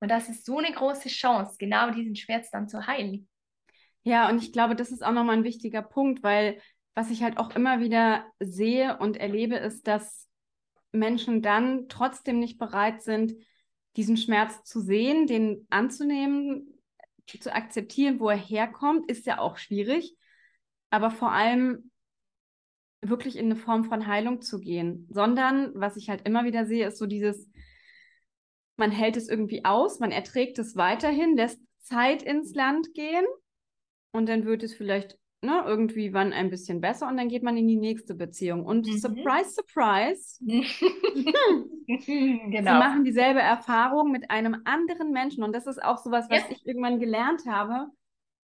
[0.00, 3.28] und das ist so eine große Chance, genau diesen Schmerz dann zu heilen.
[4.04, 6.60] Ja, und ich glaube, das ist auch nochmal ein wichtiger Punkt, weil
[6.96, 10.26] was ich halt auch immer wieder sehe und erlebe, ist, dass
[10.92, 13.34] Menschen dann trotzdem nicht bereit sind,
[13.96, 16.72] diesen Schmerz zu sehen, den anzunehmen,
[17.26, 20.16] zu akzeptieren, wo er herkommt, ist ja auch schwierig.
[20.88, 21.90] Aber vor allem
[23.02, 26.86] wirklich in eine Form von Heilung zu gehen, sondern was ich halt immer wieder sehe,
[26.86, 27.50] ist so dieses,
[28.78, 33.26] man hält es irgendwie aus, man erträgt es weiterhin, lässt Zeit ins Land gehen
[34.12, 37.56] und dann wird es vielleicht ne, irgendwie wann ein bisschen besser und dann geht man
[37.56, 38.64] in die nächste Beziehung.
[38.66, 38.98] Und Mhm.
[38.98, 40.38] surprise, surprise,
[41.86, 42.78] sie genau.
[42.78, 45.42] machen dieselbe Erfahrung mit einem anderen Menschen.
[45.44, 46.46] Und das ist auch sowas, was Ja.
[46.50, 47.88] ich irgendwann gelernt habe.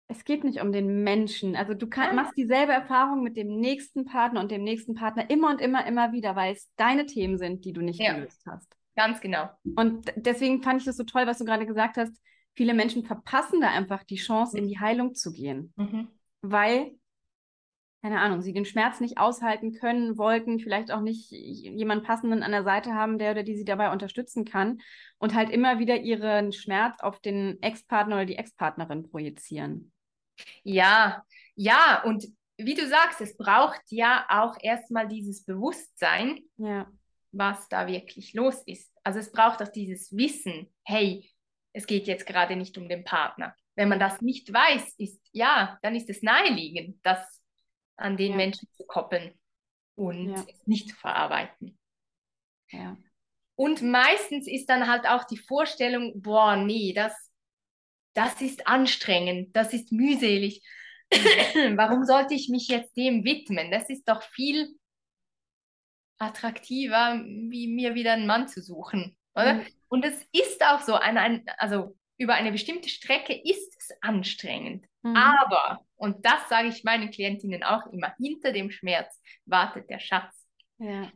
[0.08, 1.56] Es geht nicht um den Menschen.
[1.56, 5.50] Also du kann, machst dieselbe Erfahrung mit dem nächsten Partner und dem nächsten Partner immer
[5.50, 8.14] und immer, immer wieder, weil es deine Themen sind, die du nicht Ja.
[8.14, 8.76] gelöst hast.
[8.98, 9.50] Ganz genau.
[9.78, 12.12] Und deswegen fand ich das so toll, was du gerade gesagt hast.
[12.56, 16.10] Viele Menschen verpassen da einfach die Chance, in die Heilung zu gehen, Mhm.
[16.42, 16.92] Weil,
[18.02, 22.52] keine Ahnung, sie den Schmerz nicht aushalten können, wollten, vielleicht auch nicht jemanden passenden an
[22.52, 24.82] der Seite haben, der oder die sie dabei unterstützen kann
[25.20, 29.92] und halt immer wieder ihren Schmerz auf den Ex-Partner oder die Ex-Partnerin projizieren.
[30.64, 31.24] Ja,
[31.56, 32.26] ja, und
[32.58, 36.88] wie du sagst, es braucht ja auch erstmal dieses Bewusstsein, Ja,
[37.32, 38.92] was da wirklich los ist.
[39.04, 41.30] Also es braucht auch dieses Wissen, hey,
[41.74, 43.56] es geht jetzt gerade nicht um den Partner.
[43.82, 47.42] Wenn man das nicht weiß, ist ja, dann ist es naheliegend, das
[47.96, 48.38] an den Ja.
[48.38, 49.34] Menschen zu koppeln
[49.96, 50.46] und Ja.
[50.48, 51.80] es nicht zu verarbeiten.
[52.72, 52.96] ja,
[53.56, 57.12] Und meistens ist dann halt auch die Vorstellung, boah, nee, das,
[58.14, 60.62] das ist anstrengend, das ist mühselig.
[61.12, 63.72] Warum sollte ich mich jetzt dem widmen?
[63.72, 64.76] Das ist doch viel
[66.20, 67.20] attraktiver,
[67.50, 69.56] wie mir wieder einen Mann zu suchen, oder?
[69.56, 69.66] Mhm.
[69.88, 74.86] Und es ist auch so, ein, ein, also über eine bestimmte Strecke ist es anstrengend.
[75.02, 75.16] Mhm.
[75.16, 80.46] Aber, und das sage ich meinen Klientinnen auch immer, hinter dem Schmerz wartet der Schatz.
[80.78, 81.12] ja,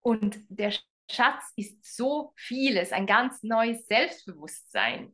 [0.00, 0.72] Und der
[1.10, 5.12] Schatz ist so vieles, ein ganz neues Selbstbewusstsein,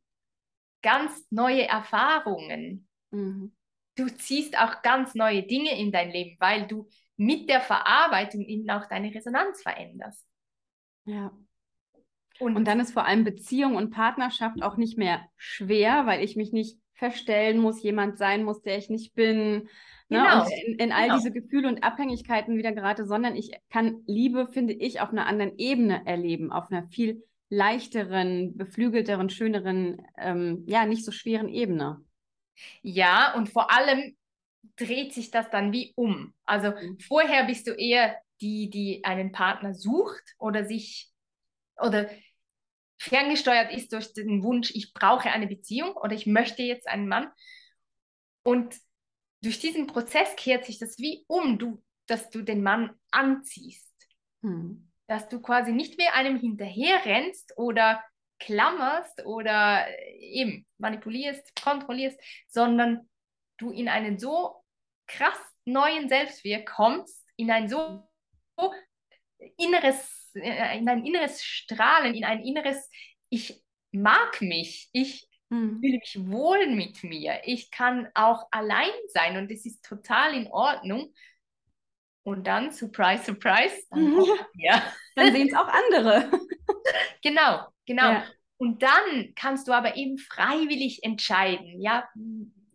[0.82, 2.86] ganz neue Erfahrungen.
[3.10, 3.56] mhm.
[3.98, 6.86] Du ziehst auch ganz neue Dinge in dein Leben, weil du
[7.16, 10.28] mit der Verarbeitung eben auch deine Resonanz veränderst.
[11.06, 11.32] ja.
[12.38, 16.36] Und, Und dann ist vor allem Beziehung und Partnerschaft auch nicht mehr schwer, weil ich
[16.36, 19.68] mich nicht verstellen muss, jemand sein muss, der ich nicht bin.
[20.08, 20.18] Ne?
[20.22, 20.42] Genau.
[20.42, 21.16] Und in, in all Genau.
[21.16, 25.58] diese Gefühle und Abhängigkeiten wieder gerade, sondern ich kann Liebe, finde ich, auf einer anderen
[25.58, 32.00] Ebene erleben, auf einer viel leichteren, beflügelteren, schöneren, ähm, ja, nicht so schweren Ebene.
[32.82, 34.16] ja, und vor allem
[34.76, 36.34] dreht sich das dann wie um.
[36.44, 36.98] Also Mhm.
[37.08, 41.10] vorher bist du eher die, die einen Partner sucht oder sich
[41.78, 42.08] oder
[42.98, 47.30] ferngesteuert ist durch den Wunsch, ich brauche eine Beziehung oder ich möchte jetzt einen Mann.
[48.42, 48.76] Und
[49.42, 53.92] durch diesen Prozess kehrt sich das wie um, du, dass du den Mann anziehst.
[54.42, 54.90] Hm.
[55.06, 58.02] Dass du quasi nicht mehr einem hinterherrennst oder
[58.38, 59.86] klammerst oder
[60.18, 62.18] eben manipulierst, kontrollierst,
[62.48, 63.08] sondern
[63.58, 64.62] du in einen so
[65.06, 68.06] krass neuen Selbstwert kommst, in ein so
[69.56, 72.88] inneres, äh, in ein inneres Strahlen, in ein inneres,
[73.30, 73.62] ich
[73.92, 75.80] mag mich, ich Hm.
[75.80, 80.48] fühle mich wohl mit mir, ich kann auch allein sein und es ist total in
[80.48, 81.12] Ordnung.
[82.24, 84.24] Und dann, surprise, surprise, dann Mhm.
[84.54, 84.82] ja.
[85.14, 86.30] Dann sehen es auch andere.
[87.22, 88.12] Genau, genau.
[88.12, 88.24] Ja.
[88.58, 92.08] Und dann kannst du aber eben freiwillig entscheiden, ja,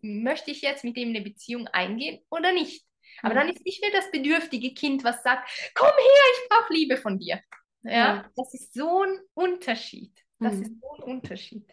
[0.02, 2.84] möchte ich jetzt mit dem eine Beziehung eingehen oder nicht?
[3.22, 6.96] Aber dann ist nicht mehr das bedürftige Kind, was sagt, komm her, ich brauche Liebe
[6.96, 7.40] von dir.
[7.84, 8.30] Ja, Ja.
[8.36, 10.12] das ist so ein Unterschied.
[10.38, 10.62] Das Mhm.
[10.62, 11.64] ist so ein Unterschied.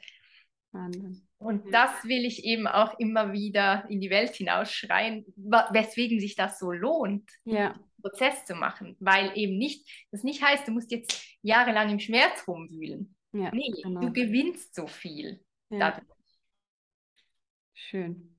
[0.71, 1.27] Wahnsinn.
[1.39, 6.59] Und das will ich eben auch immer wieder in die Welt hinausschreien, weswegen sich das
[6.59, 8.95] so lohnt, Ja, Prozess zu machen.
[8.99, 13.15] Weil eben nicht, das nicht heißt, du musst jetzt jahrelang im Schmerz rumwühlen.
[13.33, 14.01] ja, Nee, genau.
[14.01, 15.43] du gewinnst so viel.
[15.71, 15.91] Ja.
[15.91, 16.07] dadurch.
[17.73, 18.38] Schön.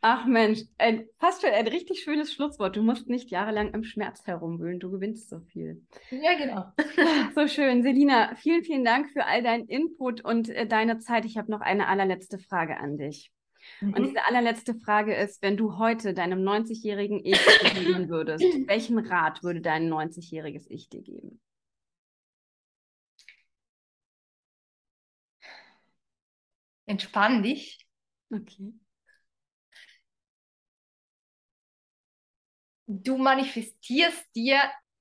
[0.00, 2.76] Ach Mensch, ein, fast schon ein richtig schönes Schlusswort.
[2.76, 5.84] Du musst nicht jahrelang im Schmerz herumwühlen, du gewinnst so viel.
[6.10, 6.72] Ja, genau.
[7.34, 7.82] So schön.
[7.82, 11.24] Selina, vielen, vielen Dank für all deinen Input und äh, deine Zeit.
[11.24, 13.30] Ich habe noch eine allerletzte Frage an dich.
[13.90, 14.06] Und Mhm.
[14.06, 19.60] diese allerletzte Frage ist, wenn du heute deinem 90-jährigen Ich begegnen würdest, welchen Rat würde
[19.60, 21.40] dein 90-jähriges Ich dir geben?
[26.86, 27.78] Entspann dich.
[28.32, 28.72] Okay.
[32.86, 34.60] Du manifestierst dir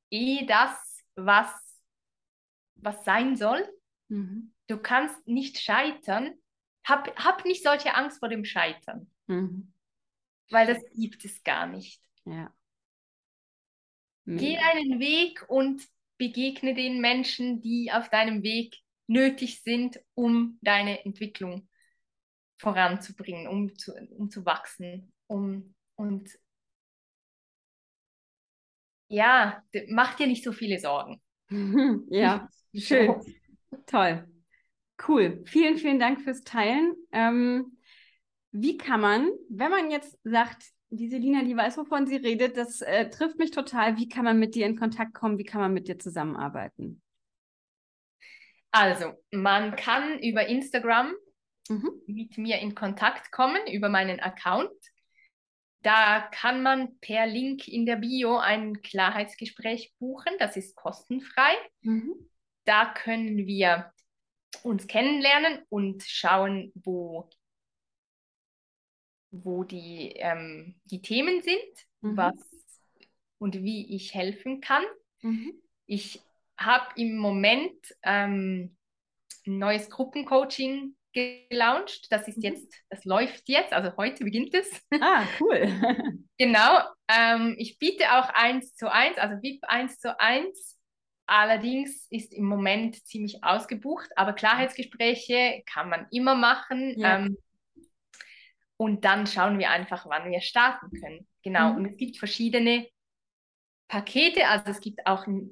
[0.09, 1.51] eh das, was,
[2.75, 3.67] was sein soll.
[4.09, 4.51] Mhm.
[4.67, 6.33] Du kannst nicht scheitern.
[6.83, 9.73] Hab, hab nicht solche Angst vor dem Scheitern, Mhm.
[10.51, 12.01] weil das gibt es gar nicht.
[12.25, 12.53] Ja.
[14.25, 15.81] Geh deinen Weg und
[16.17, 18.77] begegne den Menschen, die auf deinem Weg
[19.07, 21.67] nötig sind, um deine Entwicklung
[22.57, 26.29] voranzubringen, um zu, um zu wachsen, um und
[29.08, 31.22] ja, mach dir nicht so viele Sorgen.
[32.10, 33.16] Ja, schön.
[33.86, 34.28] Toll.
[35.08, 35.43] Cool.
[35.45, 36.95] Vielen, vielen Dank fürs Teilen.
[37.12, 37.78] Ähm,
[38.51, 42.82] wie kann man, wenn man jetzt sagt, die Selina, die weiß, wovon sie redet, das
[42.82, 45.74] äh, trifft mich total, wie kann man mit dir in Kontakt kommen, wie kann man
[45.74, 47.01] mit dir zusammenarbeiten?
[48.72, 51.14] Also, man kann über Instagram
[51.70, 51.91] mhm.
[52.08, 54.72] mit mir in Kontakt kommen, über meinen Account.
[55.86, 60.33] Da kann man per Link in der Bio ein Klarheitsgespräch buchen.
[60.39, 61.53] Das ist kostenfrei.
[61.81, 62.27] Mhm.
[62.63, 63.93] Da können wir
[64.63, 67.29] uns kennenlernen und schauen, wo,
[69.29, 72.17] wo die, ähm, die Themen sind mhm.
[72.17, 72.33] was,
[73.38, 74.83] und wie ich helfen kann.
[75.21, 75.53] Mhm.
[75.86, 76.19] Ich
[76.57, 78.75] habe im Moment ähm,
[79.45, 82.11] ein neues Gruppencoaching gelauncht.
[82.11, 82.43] Das ist mhm.
[82.43, 84.70] jetzt, das läuft jetzt, also heute beginnt es.
[85.01, 85.68] Ah, cool.
[86.38, 86.82] genau.
[87.07, 90.78] Ähm, ich biete auch eins zu eins, also VIP eins zu eins.
[91.28, 96.99] Allerdings ist im Moment ziemlich ausgebucht, aber Klarheitsgespräche kann man immer machen.
[96.99, 97.18] Ja.
[97.18, 97.38] Ähm,
[98.78, 101.26] und dann schauen wir einfach, wann wir starten können.
[101.43, 101.72] Genau.
[101.72, 101.78] Mhm.
[101.78, 102.88] Und es gibt verschiedene
[103.88, 104.47] Pakete.
[104.47, 105.49] Also es gibt auch ein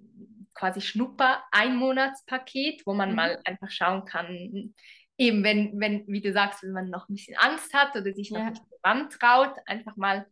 [0.53, 3.15] quasi Schnupper-Einmonatspaket, wo man mhm.
[3.15, 4.75] mal einfach schauen kann,
[5.17, 8.31] eben wenn, wenn, wie du sagst, wenn man noch ein bisschen Angst hat oder sich
[8.31, 8.49] noch ja.
[8.49, 10.27] nicht rantraut, einfach mal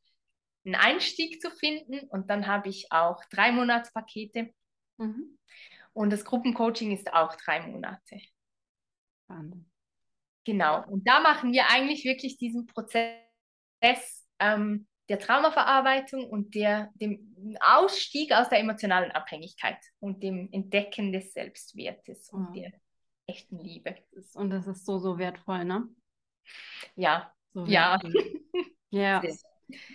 [0.66, 2.08] einen Einstieg zu finden.
[2.10, 4.54] Und dann habe ich auch drei Monatspakete.
[4.98, 5.38] Mhm.
[5.94, 8.22] Und das Gruppencoaching ist auch drei Monate.
[9.28, 9.70] Wahnsinn.
[10.46, 10.86] Genau.
[10.88, 13.16] Und da machen wir eigentlich wirklich diesen Prozess
[14.40, 21.34] ähm, der Traumaverarbeitung und der, dem Ausstieg aus der emotionalen Abhängigkeit und dem Entdecken des
[21.34, 22.54] Selbstwertes und oh.
[22.54, 22.72] der
[23.28, 23.96] echten Liebe.
[24.34, 25.88] Und das ist so, so wertvoll, ne?
[26.96, 28.00] Ja, so ja.
[28.90, 29.22] ja.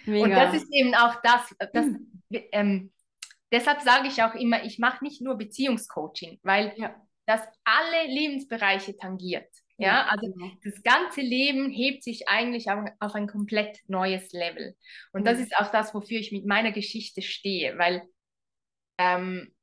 [0.07, 0.25] Mega.
[0.25, 2.23] Und das ist eben auch das, das hm.
[2.31, 2.93] ähm,
[3.53, 6.95] deshalb sage ich auch immer, ich mache nicht nur Beziehungscoaching, weil ja.
[7.27, 9.49] das alle Lebensbereiche tangiert.
[9.79, 10.53] Ja, also genau.
[10.65, 14.75] das ganze Leben hebt sich eigentlich auf, auf, ein komplett neues Level.
[15.13, 15.25] Und mhm.
[15.27, 18.03] das ist auch das, wofür ich mit meiner Geschichte stehe, weil
[18.97, 19.55] ähm,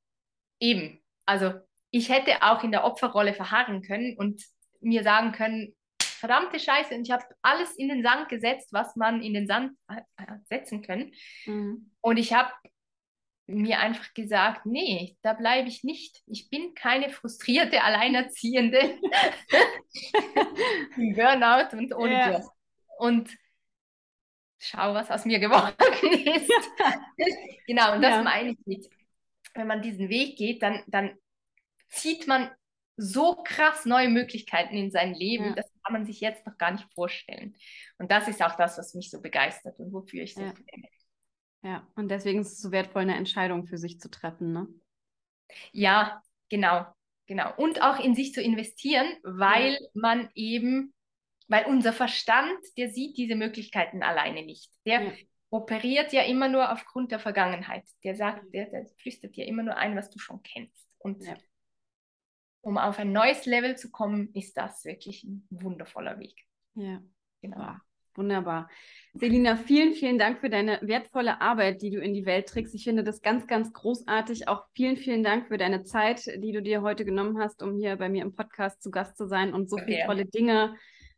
[0.59, 1.53] eben, also
[1.93, 4.43] ich hätte auch in der Opferrolle verharren können und
[4.81, 9.21] mir sagen können, verdammte Scheiße, und ich habe alles in den Sand gesetzt, was man
[9.21, 10.01] in den Sand äh,
[10.45, 11.13] setzen können.
[11.45, 11.91] Mhm.
[12.01, 12.51] Und ich habe
[13.45, 16.23] mir einfach gesagt, nee, da bleibe ich nicht.
[16.25, 18.79] Ich bin keine frustrierte Alleinerziehende
[20.97, 22.31] im Burnout und ohne ja.
[22.31, 22.43] Job.
[22.97, 23.29] Und
[24.57, 25.75] schau, was aus mir geworden
[26.25, 26.49] ist.
[27.67, 28.23] genau, und das ja.
[28.23, 28.89] meine ich mit.
[29.53, 31.15] Wenn man diesen Weg geht, dann, dann
[31.93, 32.49] zieht man
[32.95, 35.53] so krass neue Möglichkeiten in sein Leben, ja.
[35.55, 37.55] das kann man sich jetzt noch gar nicht vorstellen.
[37.97, 40.51] Und das ist auch das, was mich so begeistert und wofür ich so ja.
[40.51, 40.87] brenne.
[41.63, 44.67] Ja, und deswegen ist es so wertvoll, eine Entscheidung für sich zu treffen, ne?
[45.71, 46.85] Ja, genau,
[47.25, 47.53] genau.
[47.55, 49.79] Und auch in sich zu investieren, weil ja.
[49.93, 50.93] man eben,
[51.47, 54.71] weil unser Verstand, der sieht diese Möglichkeiten alleine nicht.
[54.85, 55.11] Der ja.
[55.51, 57.85] operiert ja immer nur aufgrund der Vergangenheit.
[58.03, 60.87] Der sagt, der, der flüstert dir immer nur ein, was du schon kennst.
[60.97, 61.37] Und ja
[62.64, 66.45] um auf ein neues Level zu kommen, ist das wirklich ein wundervoller Weg.
[66.76, 67.01] Ja,
[67.41, 67.57] genau.
[67.57, 67.76] Wow.
[68.16, 68.70] Wunderbar.
[69.16, 72.76] Selina, vielen, vielen Dank für deine wertvolle Arbeit, die du in die Welt trägst.
[72.76, 74.47] Ich finde das ganz, ganz großartig.
[74.47, 77.95] Auch vielen, vielen Dank für deine Zeit, die du dir heute genommen hast, um hier
[77.95, 79.86] bei mir im Podcast zu Gast zu sein und so okay.
[79.86, 80.76] viele tolle Dinge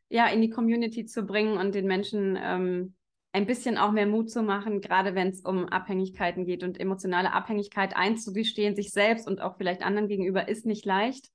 [0.08, 2.96] ja, in die Community zu bringen und den Menschen ähm,
[3.36, 7.33] ein bisschen auch mehr Mut zu machen, gerade wenn es um Abhängigkeiten geht und emotionale
[7.33, 11.27] Abhängigkeit einzugestehen, sich selbst und auch vielleicht anderen gegenüber, ist nicht leicht.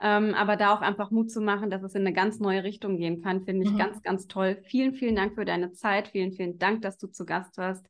[0.00, 2.96] Ähm, aber da auch einfach Mut zu machen, dass es in eine ganz neue Richtung
[2.96, 3.78] gehen kann, finde ich mhm.
[3.78, 4.62] ganz, ganz toll.
[4.62, 6.08] Vielen, vielen Dank für deine Zeit.
[6.08, 7.88] Vielen, vielen Dank, dass du zu Gast warst.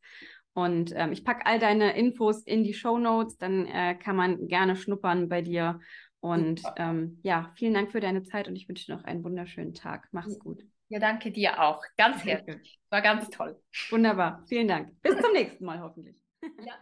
[0.55, 4.49] Und ähm, ich packe all deine Infos in die Show Notes, dann äh, kann man
[4.49, 5.79] gerne schnuppern bei dir.
[6.21, 9.75] Und ähm, ja, vielen Dank für deine Zeit und ich wünsche dir noch einen wunderschönen
[9.75, 10.09] Tag.
[10.13, 10.63] Mach's gut.
[10.93, 11.83] Ja, danke dir auch.
[11.97, 12.79] Ganz herzlich.
[12.91, 13.59] War ganz toll.
[13.89, 14.45] Wunderbar.
[14.47, 15.01] Vielen Dank.
[15.01, 16.17] Bis zum nächsten Mal hoffentlich.
[16.59, 16.75] Ja.